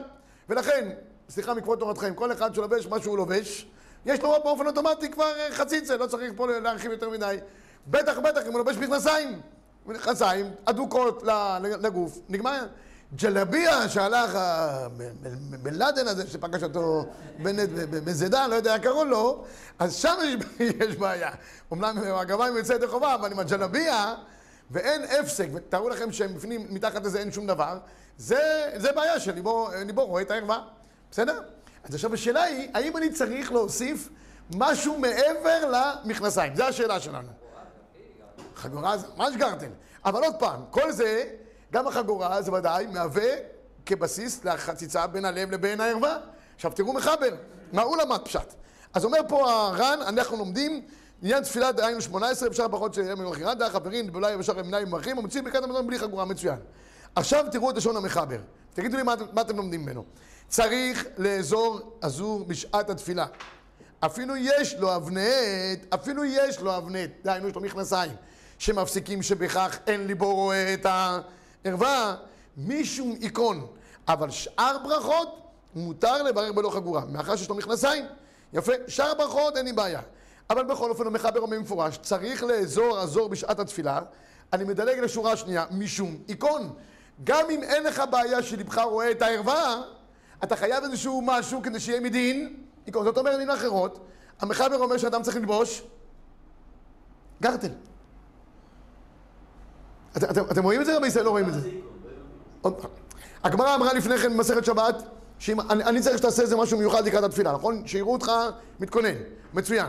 ולכן, 0.48 0.90
סליחה 1.28 1.54
מכבוד 1.54 1.78
תורתכם, 1.78 2.14
כל 2.14 2.32
אחד 2.32 2.54
שלובש 2.54 2.86
מה 2.86 3.02
שהוא 3.02 3.16
לובש, 3.16 3.66
יש 4.06 4.20
לו 4.20 4.34
באופן 4.44 4.66
אוטומטי 4.66 5.10
כבר 5.10 5.32
חציצה, 5.50 5.96
לא 5.96 6.06
צריך 6.06 6.32
פה 6.36 6.46
להרחיב 6.46 6.92
יותר 6.92 7.10
מדי. 7.10 7.36
בטח, 7.86 8.18
בטח, 8.18 8.40
אם 8.46 8.52
הוא 8.52 8.58
לובש 8.58 8.76
מכנסיים. 8.76 9.40
מכנסיים 9.86 10.50
אדוקות 10.64 11.22
לגוף, 11.80 12.18
נגמר. 12.28 12.66
ג'לביה 13.16 13.88
שהלך 13.88 14.38
בן 15.62 15.74
לאדן 15.74 16.06
הזה 16.06 16.26
שפגש 16.26 16.62
אותו 16.62 17.06
בנט 17.42 17.68
בזדה, 17.90 18.46
לא 18.46 18.54
יודע 18.54 18.74
איך 18.74 18.82
קראו 18.82 19.04
לו, 19.04 19.44
אז 19.78 19.94
שם 19.96 20.14
יש 20.60 20.96
בעיה. 21.00 21.30
אמנם 21.72 21.98
הגביים 21.98 22.56
יוצא 22.56 22.72
ידי 22.72 22.86
חובה, 22.86 23.14
אבל 23.14 23.32
עם 23.32 23.38
הג'לביה 23.38 24.14
ואין 24.70 25.02
הפסק, 25.20 25.48
ותארו 25.54 25.88
לכם 25.88 26.12
שבפנים, 26.12 26.66
מתחת 26.70 27.04
לזה 27.04 27.18
אין 27.18 27.32
שום 27.32 27.46
דבר, 27.46 27.78
זה, 28.18 28.70
זה 28.76 28.92
בעיה 28.92 29.20
שליבו 29.20 29.68
רואה 29.96 30.22
את 30.22 30.30
הערווה, 30.30 30.62
בסדר? 31.10 31.40
אז 31.84 31.94
עכשיו 31.94 32.14
השאלה 32.14 32.42
היא, 32.42 32.68
האם 32.74 32.96
אני 32.96 33.12
צריך 33.12 33.52
להוסיף 33.52 34.08
משהו 34.54 34.98
מעבר 34.98 35.72
למכנסיים? 36.04 36.56
זו 36.56 36.64
השאלה 36.64 37.00
שלנו. 37.00 37.41
חגורה 38.62 38.98
זה 38.98 39.06
ממש 39.16 39.36
גרטן. 39.36 39.70
אבל 40.04 40.24
עוד 40.24 40.34
פעם, 40.38 40.60
כל 40.70 40.92
זה, 40.92 41.24
גם 41.72 41.86
החגורה 41.86 42.42
זה 42.42 42.52
ודאי 42.52 42.86
מהווה 42.86 43.30
כבסיס 43.86 44.44
לחציצה 44.44 45.06
בין 45.06 45.24
הלב 45.24 45.50
לבין 45.50 45.80
הערווה. 45.80 46.18
עכשיו 46.54 46.72
תראו 46.74 46.92
מחבר, 46.92 47.34
מה 47.72 47.82
הוא 47.82 47.96
למד 47.96 48.20
פשט? 48.24 48.54
אז 48.94 49.04
אומר 49.04 49.18
פה 49.28 49.50
הר"ן, 49.50 49.98
אנחנו 50.06 50.36
לומדים 50.36 50.82
עניין 51.22 51.42
תפילת 51.42 51.76
דהיינו 51.76 52.00
18, 52.00 52.48
אפשר 52.48 52.68
פחות 52.68 52.94
שיהיה 52.94 53.14
ממכירה, 53.14 53.54
דעה 53.54 53.70
חברים, 53.70 54.14
אולי 54.14 54.36
בשאר 54.36 54.58
ימיניים 54.58 54.88
מברכים, 54.88 55.18
ומוצאים 55.18 55.44
ברכת 55.44 55.62
המזון 55.62 55.86
בלי 55.86 55.98
חגורה, 55.98 56.24
מצוין. 56.24 56.58
עכשיו 57.14 57.46
תראו 57.52 57.70
את 57.70 57.76
לשון 57.76 57.96
המחבר. 57.96 58.38
תגידו 58.74 58.96
לי 58.96 59.02
מה, 59.02 59.14
מה 59.32 59.40
אתם 59.40 59.56
לומדים 59.56 59.82
ממנו. 59.82 60.04
צריך 60.48 61.06
לאזור 61.18 61.98
אזור 62.02 62.44
בשעת 62.44 62.90
התפילה. 62.90 63.26
אפילו 64.00 64.36
יש 64.36 64.74
לו 64.74 64.96
אבנט, 64.96 65.94
אפילו 65.94 66.24
יש 66.24 66.60
לו 66.60 66.76
אבנט, 66.76 67.10
דהיינו 67.24 67.48
יש 67.48 67.54
לו 67.54 67.60
מכנסיים, 67.60 68.12
שמפסיקים 68.62 69.22
שבכך 69.22 69.78
אין 69.86 70.06
ליבו 70.06 70.34
רואה 70.34 70.74
את 70.74 70.86
הערווה, 71.64 72.16
משום 72.56 73.14
עיקרון. 73.20 73.66
אבל 74.08 74.30
שאר 74.30 74.76
ברכות 74.84 75.40
מותר 75.74 76.22
לברך 76.22 76.52
בלא 76.52 76.70
חגורה, 76.70 77.04
מאחר 77.04 77.36
שיש 77.36 77.48
לו 77.48 77.54
מכנסיים. 77.54 78.04
יפה, 78.52 78.72
שאר 78.88 79.14
ברכות 79.14 79.56
אין 79.56 79.64
לי 79.64 79.72
בעיה. 79.72 80.00
אבל 80.50 80.64
בכל 80.64 80.90
אופן 80.90 81.06
המחבר 81.06 81.40
אומר 81.40 81.56
במפורש, 81.56 81.98
צריך 82.02 82.42
לאזור 82.42 83.00
אזור 83.00 83.28
בשעת 83.28 83.58
התפילה, 83.58 84.00
אני 84.52 84.64
מדלג 84.64 84.98
לשורה 84.98 85.32
השנייה, 85.32 85.64
משום 85.70 86.16
עיקרון. 86.26 86.74
גם 87.24 87.50
אם 87.50 87.62
אין 87.62 87.84
לך 87.84 88.02
בעיה 88.10 88.42
שלבך 88.42 88.78
רואה 88.78 89.10
את 89.10 89.22
הערווה, 89.22 89.82
אתה 90.44 90.56
חייב 90.56 90.84
איזשהו 90.84 91.22
משהו 91.24 91.62
כדי 91.62 91.80
שיהיה 91.80 92.00
מדין. 92.00 92.56
זאת 92.86 92.96
אומרת, 92.96 93.18
במילים 93.18 93.50
אחרות, 93.50 94.06
המחבר 94.40 94.76
אומר 94.76 94.98
שאדם 94.98 95.22
צריך 95.22 95.36
ללבוש 95.36 95.82
גרטל. 97.42 97.68
את, 100.16 100.24
את, 100.24 100.38
אתם 100.50 100.62
רואים 100.62 100.80
את 100.80 100.86
זה 100.86 100.96
רבי 100.96 101.06
ישראל? 101.06 101.24
לא 101.24 101.30
רואים 101.30 101.48
את 101.48 101.54
זה. 101.54 101.70
הגמרא 103.44 103.74
אמרה 103.74 103.92
לפני 103.92 104.18
כן 104.18 104.32
במסכת 104.32 104.64
שבת, 104.64 105.02
שאני 105.38 106.00
צריך 106.00 106.18
שתעשה 106.18 106.42
איזה 106.42 106.56
משהו 106.56 106.78
מיוחד 106.78 107.06
לקראת 107.06 107.24
התפילה, 107.24 107.52
נכון? 107.52 107.86
שיראו 107.86 108.12
אותך 108.12 108.30
מתכונן. 108.80 109.14
מצוין. 109.54 109.86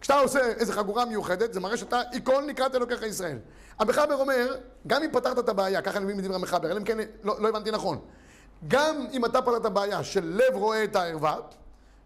כשאתה 0.00 0.18
עושה 0.18 0.46
איזו 0.46 0.72
חגורה 0.72 1.04
מיוחדת, 1.04 1.52
זה 1.52 1.60
מראה 1.60 1.76
שאתה 1.76 2.00
עיקרון 2.12 2.46
לקראת 2.46 2.74
אלוקיך 2.74 3.02
ישראל. 3.02 3.38
המחבר 3.78 4.14
אומר, 4.14 4.56
גם 4.86 5.02
אם 5.02 5.10
פתרת 5.12 5.38
את 5.38 5.48
הבעיה, 5.48 5.82
ככה 5.82 5.96
אני 5.96 6.04
מבין 6.04 6.16
מדברי 6.16 6.34
המחבר, 6.34 6.70
אלא 6.70 6.78
אם 6.78 6.84
כן 6.84 6.98
לא, 7.22 7.40
לא 7.40 7.48
הבנתי 7.48 7.70
נכון. 7.70 7.98
גם 8.68 9.06
אם 9.12 9.24
אתה 9.24 9.42
פתרת 9.42 9.66
בעיה 9.66 10.04
של 10.04 10.24
לב 10.24 10.56
רואה 10.56 10.84
את 10.84 10.96
הערווה, 10.96 11.36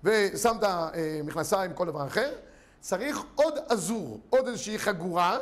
ושמת 0.05 0.65
אה, 0.65 1.21
מכנסיים, 1.25 1.73
כל 1.73 1.87
דבר 1.87 2.07
אחר, 2.07 2.31
צריך 2.81 3.23
עוד 3.35 3.55
אזור, 3.69 4.21
עוד 4.31 4.47
איזושהי 4.47 4.79
חגורה, 4.79 5.39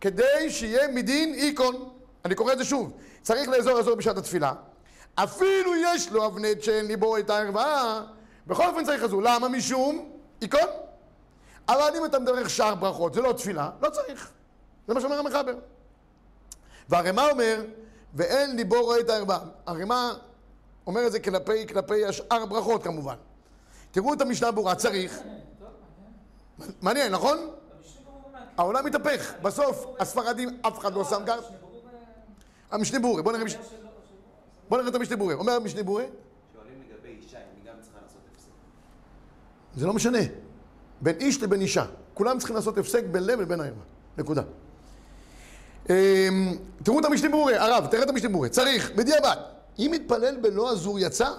כדי 0.00 0.50
שיהיה 0.50 0.88
מדין 0.88 1.34
איקון. 1.34 1.88
אני 2.24 2.34
קורא 2.34 2.52
את 2.52 2.58
זה 2.58 2.64
שוב. 2.64 2.92
צריך 3.22 3.48
לאזור 3.48 3.78
אזור 3.78 3.94
בשעת 3.94 4.16
התפילה. 4.16 4.52
אפילו 5.14 5.72
יש 5.76 6.12
לו 6.12 6.26
אבנט 6.26 6.62
שאין 6.62 6.86
ליבו 6.86 7.18
את 7.18 7.30
הערווה, 7.30 8.02
בכל 8.46 8.66
אופן 8.66 8.84
צריך 8.84 9.02
אזור. 9.02 9.22
למה? 9.22 9.48
משום 9.48 10.10
איקון. 10.42 10.60
אבל 11.68 11.92
אם 11.96 12.04
אתה 12.04 12.18
מדבר 12.18 12.48
שאר 12.48 12.74
ברכות, 12.74 13.14
זה 13.14 13.20
לא 13.20 13.32
תפילה, 13.32 13.70
לא 13.82 13.90
צריך. 13.90 14.30
זה 14.88 14.94
מה 14.94 15.00
שאומר 15.00 15.18
המחבר. 15.18 15.54
והרמ"א 16.88 17.30
אומר, 17.30 17.64
ואין 18.14 18.56
ליבו 18.56 18.84
רואה 18.84 19.00
את 19.00 19.10
הערווה. 19.10 19.38
הרמ"א 19.66 20.12
אומר 20.86 21.06
את 21.06 21.12
זה 21.12 21.20
כלפי, 21.20 21.66
כלפי 21.66 22.04
השאר 22.04 22.46
ברכות 22.46 22.84
כמובן. 22.84 23.14
תראו 23.90 24.14
את 24.14 24.20
המשנה 24.20 24.50
ברורה, 24.50 24.74
צריך. 24.74 25.20
מעניין, 26.82 27.12
נכון? 27.12 27.50
העולם 28.60 28.84
מתהפך. 28.84 29.32
בסוף, 29.42 29.86
הספרדים, 29.98 30.58
אף 30.66 30.78
אחד 30.78 30.94
לא 30.94 31.04
שם 31.04 31.22
גר. 31.24 31.38
המשנה 32.70 32.98
בורי, 32.98 33.22
בוא 33.22 33.32
נראה 33.32 33.44
בוא 34.68 34.78
נראה 34.78 34.90
את 34.90 34.94
המשנה 34.94 35.16
בורי. 35.16 35.34
אומר 35.34 35.52
המשנה 35.52 35.82
בורי? 35.82 36.04
שואלים 36.54 36.82
לגבי 36.88 37.08
אישה, 37.08 37.38
אם 37.38 37.42
היא 37.56 37.72
גם 37.72 37.80
צריכה 37.82 37.98
לעשות 38.02 38.20
הפסק. 38.32 38.50
זה 39.76 39.86
לא 39.86 39.92
משנה. 39.92 40.18
בין 41.00 41.16
איש 41.20 41.42
לבין 41.42 41.60
אישה. 41.60 41.84
כולם 42.14 42.38
צריכים 42.38 42.56
לעשות 42.56 42.78
הפסק 42.78 43.04
בין 43.04 43.24
לב 43.24 43.40
לבין 43.40 43.60
הערווה. 43.60 43.82
נקודה. 44.18 44.42
אמ, 45.90 45.94
תראו 46.82 47.00
את 47.00 47.04
המשנה 47.04 47.28
בורי, 47.28 47.56
הרב, 47.56 47.86
תראה 47.86 48.02
את 48.02 48.08
המשנה 48.08 48.28
בורי. 48.28 48.48
צריך, 48.48 48.90
בדיעבד. 48.90 49.36
אם 49.78 49.90
מתפלל 49.94 50.36
בלא 50.36 50.72
אזור 50.72 50.98
יצא, 50.98 51.30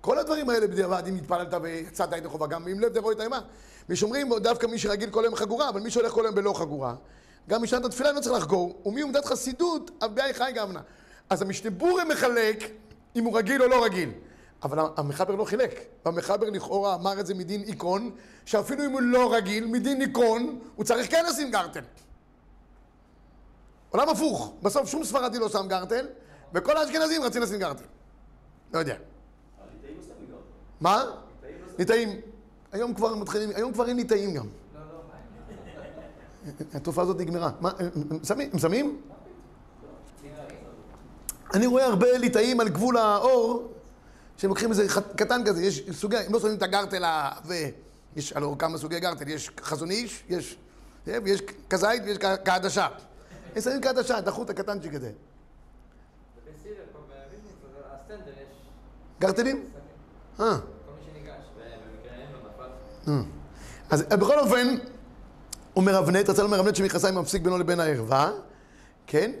כל 0.00 0.18
הדברים 0.18 0.50
האלה 0.50 0.66
בדיעבד, 0.66 1.02
אם 1.06 1.14
התפללת 1.14 1.54
ויצאת 1.62 2.12
ידי 2.12 2.28
חובה, 2.28 2.46
גם 2.46 2.66
עם 2.66 2.80
לב 2.80 2.88
תבוא 2.88 3.12
את 3.12 3.20
האימה. 3.20 3.40
ושאומרים 3.88 4.30
דווקא 4.38 4.66
מי 4.66 4.78
שרגיל 4.78 5.10
כל 5.10 5.24
היום 5.24 5.34
חגורה, 5.34 5.68
אבל 5.68 5.80
מי 5.80 5.90
שהולך 5.90 6.12
כל 6.12 6.26
היום 6.26 6.34
בלא 6.34 6.52
חגורה, 6.52 6.94
גם 7.48 7.62
משנת 7.62 7.84
התפילה 7.84 8.12
לא 8.12 8.20
צריך 8.20 8.34
לחגור, 8.36 8.82
ומי 8.84 9.00
עומדת 9.00 9.24
חסידות, 9.24 9.90
אביי 10.04 10.34
חי 10.34 10.52
גמנה. 10.54 10.80
אז 11.30 11.42
המשנה 11.42 11.70
בורי 11.70 12.04
מחלק 12.04 12.70
אם 13.16 13.24
הוא 13.24 13.38
רגיל 13.38 13.62
או 13.62 13.68
לא 13.68 13.84
רגיל. 13.84 14.10
אבל 14.62 14.78
המחבר 14.96 15.34
לא 15.34 15.44
חילק. 15.44 15.80
והמחבר 16.04 16.50
לכאורה 16.50 16.94
אמר 16.94 17.20
את 17.20 17.26
זה 17.26 17.34
מדין 17.34 17.62
עיקרון, 17.62 18.10
שאפילו 18.44 18.84
אם 18.84 18.90
הוא 18.90 19.00
לא 19.00 19.34
רגיל, 19.34 19.66
מדין 19.66 20.00
עיקרון, 20.00 20.58
הוא 20.76 20.84
צריך 20.84 21.10
כן 21.10 21.24
לשים 21.28 21.50
גרטל. 21.50 21.80
עולם 23.90 24.08
הפוך. 24.08 24.52
בסוף 24.62 24.88
שום 24.88 25.04
ספרדי 25.04 25.38
לא 25.38 25.48
שם 25.48 25.66
גרטל, 25.68 26.06
וכל 26.54 26.76
האשכנזים 26.76 27.22
רצים 27.22 27.42
לשים 27.42 27.58
גרטל. 27.58 27.84
לא 28.74 28.78
יודע. 28.78 28.96
מה? 30.80 31.04
ליטאים. 31.78 32.20
היום 32.72 32.94
כבר 32.94 33.14
מתחילים, 33.14 33.50
היום 33.54 33.72
כבר 33.72 33.88
אין 33.88 33.96
ליטאים 33.96 34.34
גם. 34.34 34.46
התופעה 36.74 37.04
הזאת 37.04 37.20
נגמרה. 37.20 37.50
מה, 37.60 37.70
הם 38.52 38.58
שמים? 38.58 39.00
אני 41.54 41.66
רואה 41.66 41.86
הרבה 41.86 42.18
ליטאים 42.18 42.60
על 42.60 42.68
גבול 42.68 42.96
האור, 42.96 43.72
שהם 44.36 44.50
לוקחים 44.50 44.70
איזה 44.70 44.86
קטן 45.16 45.42
כזה, 45.46 45.62
יש 45.62 45.82
סוגי, 45.90 46.16
הם 46.16 46.32
לא 46.32 46.40
שמים 46.40 46.54
את 46.54 46.62
הגרטל 46.62 47.04
ויש 47.44 48.32
הלוא 48.32 48.56
כמה 48.58 48.78
סוגי 48.78 49.00
גרטל, 49.00 49.28
יש 49.28 49.50
חזון 49.60 49.90
איש, 49.90 50.24
יש, 50.28 50.56
ויש 51.06 51.42
כזית 51.70 52.02
ויש 52.04 52.18
כעדשה. 52.18 52.88
הם 53.54 53.60
שמים 53.60 53.80
כעדשה, 53.80 54.18
את 54.18 54.28
החוט 54.28 54.50
הקטנצ'יק 54.50 54.94
הזה. 54.94 55.12
גרטלים? 59.20 59.64
אה. 60.40 60.58
אז 63.90 64.02
בכל 64.02 64.38
אופן, 64.38 64.76
אומר 65.76 65.98
אבנט, 65.98 66.28
רצה 66.28 66.42
לומר 66.42 66.60
אבנט 66.60 66.76
שמכנסיים 66.76 67.14
מפסיק 67.14 67.42
בינו 67.42 67.58
לבין 67.58 67.80
הערווה, 67.80 68.30
כן? 69.06 69.32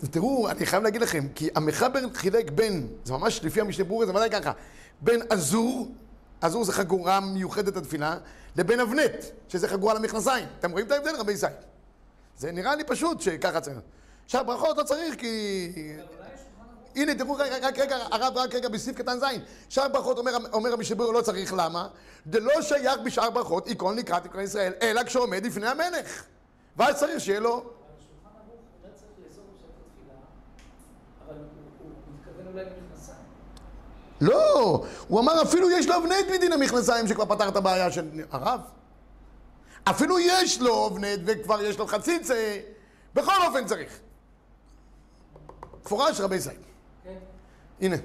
ותראו, 0.00 0.50
אני 0.50 0.66
חייב 0.66 0.82
להגיד 0.82 1.00
לכם, 1.00 1.26
כי 1.34 1.48
המחבר 1.54 2.00
חילק 2.14 2.50
בין, 2.50 2.88
זה 3.04 3.12
ממש 3.12 3.44
לפי 3.44 3.60
המשנה 3.60 3.84
ברורה, 3.84 4.06
זה 4.06 4.12
ודאי 4.12 4.30
ככה, 4.30 4.52
בין 5.00 5.20
אזור, 5.30 5.92
אזור 6.40 6.64
זה 6.64 6.72
חגורה 6.72 7.20
מיוחדת 7.20 7.76
לתפילה, 7.76 8.18
לבין 8.56 8.80
אבנט, 8.80 9.24
שזה 9.48 9.68
חגורה 9.68 9.94
למכנסיים. 9.94 10.46
אתם 10.58 10.70
רואים 10.70 10.86
את 10.86 10.92
ההבדל, 10.92 11.16
רבי 11.18 11.32
ישראל? 11.32 11.52
זה 12.38 12.52
נראה 12.52 12.76
לי 12.76 12.84
פשוט 12.84 13.20
שככה 13.20 13.60
צריך. 13.60 13.78
עכשיו, 14.24 14.44
ברכות 14.46 14.78
לא 14.78 14.82
צריך, 14.82 15.14
כי... 15.18 15.72
הנה, 16.96 17.14
תראו, 17.14 17.34
רגע, 17.34 17.56
רק 17.62 17.78
רגע, 17.78 17.96
הרב, 17.96 18.36
רק 18.36 18.54
רגע, 18.54 18.68
בסעיף 18.68 18.96
קטן 18.96 19.18
ז', 19.18 19.24
שאר 19.68 19.88
ברכות 19.88 20.18
אומר, 20.18 20.32
אומר 20.52 20.72
רבי 20.72 20.84
שבור 20.84 21.12
לא 21.12 21.20
צריך, 21.20 21.54
למה? 21.56 21.88
דלא 22.26 22.62
שייך 22.62 22.98
בשאר 23.04 23.30
ברכות 23.30 23.66
עיקרון 23.66 23.96
לקראת 23.96 24.26
עקרון 24.26 24.44
ישראל, 24.44 24.72
אלא 24.82 25.02
כשעומד 25.04 25.46
לפני 25.46 25.66
המלך. 25.66 26.24
ואז 26.76 26.96
צריך 26.98 27.20
שיהיה 27.20 27.40
לו... 27.40 27.70
לא, 34.20 34.84
הוא 35.08 35.20
אמר 35.20 35.42
אפילו 35.42 35.70
יש 35.70 35.86
לו 35.86 35.96
אבנט 35.96 36.26
מדין 36.32 36.52
המכנסיים 36.52 37.08
שכבר 37.08 37.24
פתר 37.24 37.48
את 37.48 37.56
הבעיה 37.56 37.90
של 37.92 38.08
הרב. 38.30 38.60
אפילו 39.84 40.18
יש 40.18 40.60
לו 40.60 40.86
אבנט 40.86 41.20
וכבר 41.26 41.62
יש 41.62 41.78
לו 41.78 41.86
חציצה, 41.86 42.60
בכל 43.14 43.46
אופן 43.46 43.66
צריך. 43.66 43.98
מפורש 45.84 46.20
רבי 46.20 46.36
ישראל. 46.36 46.71
הנה. 47.82 47.96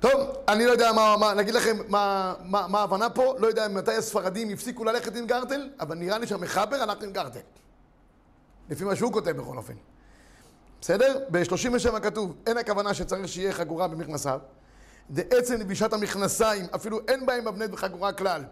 טוב, 0.00 0.20
אני 0.48 0.66
לא 0.66 0.70
יודע 0.72 0.92
מה, 0.92 1.16
מה 1.20 1.34
נגיד 1.34 1.54
לכם 1.54 1.76
מה, 1.88 2.34
מה, 2.44 2.66
מה 2.68 2.78
ההבנה 2.80 3.10
פה, 3.10 3.34
לא 3.38 3.46
יודע 3.46 3.68
מתי 3.68 3.94
הספרדים 3.94 4.50
הפסיקו 4.50 4.84
ללכת 4.84 5.16
עם 5.16 5.26
גרטל, 5.26 5.68
אבל 5.80 5.96
נראה 5.96 6.18
לי 6.18 6.26
שהמחבר 6.26 6.76
הלך 6.76 7.02
עם 7.02 7.12
גרטל. 7.12 7.40
לפי 8.70 8.84
מה 8.84 8.96
שהוא 8.96 9.12
כותב 9.12 9.30
בכל 9.30 9.56
אופן. 9.56 9.74
בסדר? 10.80 11.18
ב-37 11.30 12.00
כתוב, 12.00 12.34
אין 12.46 12.58
הכוונה 12.58 12.94
שצריך 12.94 13.28
שיהיה 13.28 13.52
חגורה 13.52 13.88
במכנסיו. 13.88 14.40
דעצם 15.10 15.60
לבישת 15.60 15.92
המכנסיים, 15.92 16.66
אפילו 16.74 17.00
אין 17.08 17.26
בהם 17.26 17.48
אבנט 17.48 17.70
וחגורה 17.72 18.12
כלל. 18.12 18.44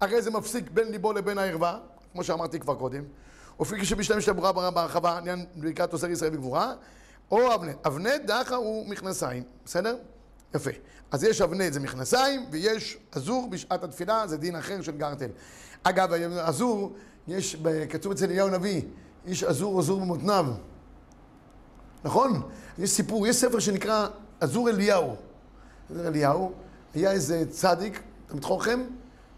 הרי 0.00 0.22
זה 0.22 0.30
מפסיק 0.30 0.70
בין 0.70 0.90
ליבו 0.90 1.12
לבין 1.12 1.38
הערווה, 1.38 1.78
כמו 2.12 2.24
שאמרתי 2.24 2.60
כבר 2.60 2.74
קודם. 2.74 3.02
וכפי 3.60 3.84
שבשלם 3.84 4.20
של 4.20 4.30
הברורה 4.30 4.70
בהרחבה, 4.70 5.18
עניין 5.18 5.46
ברכת 5.56 5.92
עושה 5.92 6.08
ישראל 6.08 6.30
בגבורה, 6.30 6.74
או 7.30 7.54
אבנט. 7.54 7.86
אבנט 7.86 8.20
דאחה 8.24 8.56
הוא 8.56 8.88
מכנסיים, 8.88 9.42
בסדר? 9.64 9.96
יפה. 10.54 10.70
אז 11.10 11.24
יש 11.24 11.40
אבנט 11.40 11.72
זה 11.72 11.80
מכנסיים, 11.80 12.46
ויש 12.50 12.98
אזור 13.12 13.48
בשעת 13.50 13.84
התפילה, 13.84 14.26
זה 14.26 14.36
דין 14.36 14.56
אחר 14.56 14.82
של 14.82 14.92
גרטל. 14.92 15.28
אגב, 15.82 16.12
אזור, 16.40 16.92
יש, 17.28 17.56
כתוב 17.90 18.12
אצל 18.12 18.24
אליהו 18.24 18.48
הנביא, 18.48 18.82
איש 19.26 19.44
אזור 19.44 19.80
אזור 19.80 20.00
במותניו. 20.00 20.46
נכון? 22.04 22.42
יש 22.78 22.90
סיפור, 22.90 23.26
יש 23.26 23.36
ספר 23.36 23.58
שנקרא 23.58 24.08
אזור 24.40 24.68
אליהו. 24.68 25.16
אזור 25.90 26.06
אליהו, 26.06 26.52
היה 26.94 27.12
איזה 27.12 27.44
צדיק, 27.50 28.02
תלמיד 28.26 28.44
חוכם, 28.44 28.84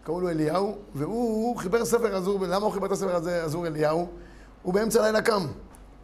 קראו 0.03 0.21
לו 0.21 0.29
אליהו, 0.29 0.77
והוא 0.95 1.57
חיבר 1.57 1.85
ספר 1.85 2.15
אזור, 2.15 2.45
למה 2.45 2.65
הוא 2.65 2.73
חיבר 2.73 2.87
את 2.87 2.91
הספר 2.91 3.15
הזה, 3.15 3.43
אזור 3.43 3.67
אליהו? 3.67 4.07
הוא 4.63 4.73
באמצע 4.73 5.03
הלילה 5.03 5.21
קם, 5.21 5.47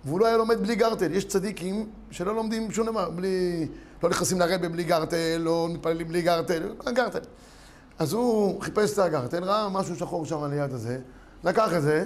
והוא 0.06 0.20
לא 0.20 0.26
היה 0.26 0.38
לומד 0.38 0.60
בלי 0.62 0.76
גרטל. 0.76 1.12
יש 1.12 1.26
צדיקים 1.26 1.89
שלא 2.12 2.36
לומדים 2.36 2.72
שום 2.72 2.86
דבר, 2.86 3.10
בלי... 3.10 3.68
לא 4.04 4.10
נכנסים 4.10 4.39
לרבה 4.39 4.70
בלי 4.70 4.84
גרטל, 4.84 5.38
לא 5.39 5.68
מתפללים 5.70 6.08
בלי 6.08 6.22
גרטל, 6.22 6.74
לא 6.86 6.92
גרטל. 6.92 7.20
אז 8.00 8.13
הוא 8.13 8.62
חיפש 8.62 8.94
את 8.94 9.00
הגרטל, 9.00 9.44
ראה 9.44 9.70
משהו 9.70 9.96
שחור 9.96 10.26
שם 10.26 10.44
על 10.44 10.52
היד 10.52 10.74
הזה, 10.74 11.00
לקח 11.44 11.74
את 11.78 11.82
זה, 11.82 12.06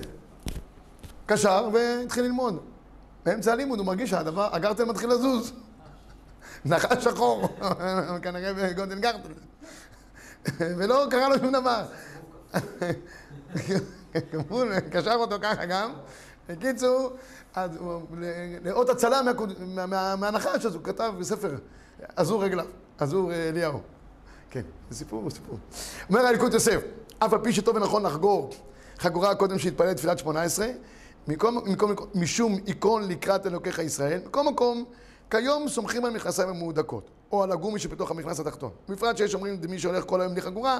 קשר 1.25 1.69
והתחיל 1.73 2.23
ללמוד. 2.23 2.59
באמצע 3.25 3.51
הלימוד 3.51 3.79
הוא 3.79 3.85
מרגיש 3.85 4.09
שהדבר, 4.09 4.49
הגרטל 4.55 4.85
מתחיל 4.85 5.09
לזוז. 5.09 5.53
נחש 6.65 7.03
שחור, 7.03 7.47
כנראה 8.23 8.53
בגודל 8.53 8.99
גרטל. 8.99 9.33
ולא 10.77 11.05
קרה 11.09 11.29
לו 11.29 11.35
שום 11.37 11.51
דבר. 11.51 11.85
קשר 14.91 15.13
אותו 15.13 15.35
ככה 15.41 15.65
גם. 15.65 15.93
בקיצור, 16.49 17.11
לאות 18.63 18.89
הצלה 18.89 19.21
מהנחש, 20.17 20.65
אז 20.65 20.75
הוא 20.75 20.83
כתב 20.83 21.13
בספר, 21.19 21.55
עזור 22.15 22.43
רגליו, 22.43 22.65
עזור 22.97 23.31
אה, 23.31 23.49
אליהו. 23.49 23.79
כן, 24.49 24.61
זה 24.89 24.97
סיפור, 24.97 25.29
סיפור. 25.29 25.57
אומר 26.09 26.19
הליקוד 26.19 26.53
יוסף, 26.53 26.81
אף 27.19 27.33
על 27.33 27.39
פי 27.43 27.53
שטוב 27.53 27.75
ונכון 27.75 28.05
לחגור 28.05 28.49
חגורה 28.97 29.35
קודם 29.35 29.59
שהתפלל 29.59 29.93
תפילת 29.93 30.19
שמונה 30.19 30.41
עשרה, 30.41 30.67
מקום, 31.27 31.61
מקום, 31.65 31.91
משום 32.15 32.57
עיקרון 32.65 33.07
לקראת 33.07 33.45
אלוקיך 33.45 33.79
ישראל, 33.79 34.19
מכל 34.25 34.43
מקום, 34.43 34.85
כיום 35.29 35.67
סומכים 35.67 36.05
על 36.05 36.13
מכנסיים 36.13 36.49
המהודקות, 36.49 37.09
או 37.31 37.43
על 37.43 37.51
הגומי 37.51 37.79
שבתוך 37.79 38.11
המכנס 38.11 38.39
התחתון. 38.39 38.71
בפרט 38.89 39.17
שיש 39.17 39.35
אומרים 39.35 39.59
מי 39.69 39.79
שהולך 39.79 40.03
כל 40.05 40.21
היום 40.21 40.31
בלי 40.31 40.41
חגורה, 40.41 40.79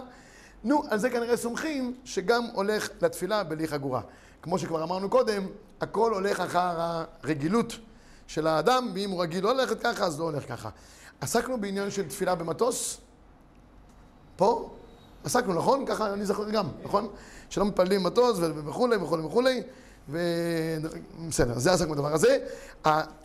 נו, 0.64 0.84
על 0.90 1.00
זה 1.00 1.10
כנראה 1.10 1.38
סומכים 1.38 1.94
שגם 2.04 2.48
הולך 2.54 2.90
לתפילה 3.02 3.44
בלי 3.44 3.68
חגורה. 3.68 4.02
כמו 4.42 4.60
שכבר 4.60 4.84
אמרנו 4.84 5.10
קודם, 5.10 5.48
הכל 5.82 6.14
הולך 6.14 6.40
אחר 6.40 6.76
הרגילות 7.24 7.74
של 8.28 8.48
האדם, 8.48 8.92
ואם 8.94 9.10
הוא 9.10 9.22
רגיל 9.22 9.44
לא 9.44 9.56
ללכת 9.56 9.80
ככה, 9.80 10.06
אז 10.06 10.20
לא 10.20 10.24
הולך 10.24 10.50
ככה. 10.50 10.70
עסקנו 11.22 11.62
בעניין 11.62 11.92
של 11.92 12.08
תפילה 12.08 12.36
במטוס, 12.36 12.98
פה, 14.36 14.70
עסקנו, 15.24 15.54
נכון? 15.54 15.86
ככה 15.86 16.14
אני 16.14 16.26
זוכר 16.26 16.50
גם, 16.50 16.68
נכון? 16.84 17.08
שלא 17.50 17.66
מתפללים 17.66 18.04
מטוס 18.04 18.38
וכולי 18.40 18.96
וכולי 18.96 19.24
וכולי, 19.24 19.64
ובסדר, 20.10 21.60
זה 21.60 21.74
עסקנו 21.74 21.92
בדבר 21.92 22.14
הזה. 22.14 22.38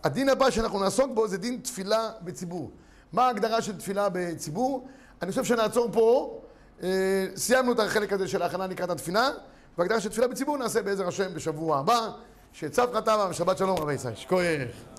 הדין 0.05 0.29
הבא 0.29 0.51
שאנחנו 0.51 0.81
נעסוק 0.81 1.11
בו 1.15 1.29
זה 1.29 1.39
דין 1.39 1.61
תפילה 1.63 2.11
בציבור. 2.23 2.71
מה 3.13 3.27
ההגדרה 3.27 3.63
של 3.63 3.79
תפילה 3.79 4.09
בציבור? 4.13 4.89
אני 5.23 5.31
חושב 5.31 5.45
שנעצור 5.45 5.89
פה. 5.93 6.42
אה, 6.83 7.27
סיימנו 7.37 7.73
את 7.73 7.79
החלק 7.79 8.13
הזה 8.13 8.29
של 8.29 8.43
ההכנה 8.43 8.67
לקראת 8.67 8.91
התפילה, 8.91 9.31
והגדרה 9.79 10.01
של 10.01 10.09
תפילה 10.09 10.29
בציבור 10.29 10.59
נעשה 10.59 10.83
בעזר 10.83 11.09
השם 11.09 11.35
בשבוע 11.35 11.79
הבא, 11.79 12.11
שצף 12.53 12.87
חטא 12.95 13.27
ושבת 13.31 13.59
שלום 13.59 13.79
רבי 13.79 13.95
ישראל. 13.95 14.15
שכוייך. 14.15 14.92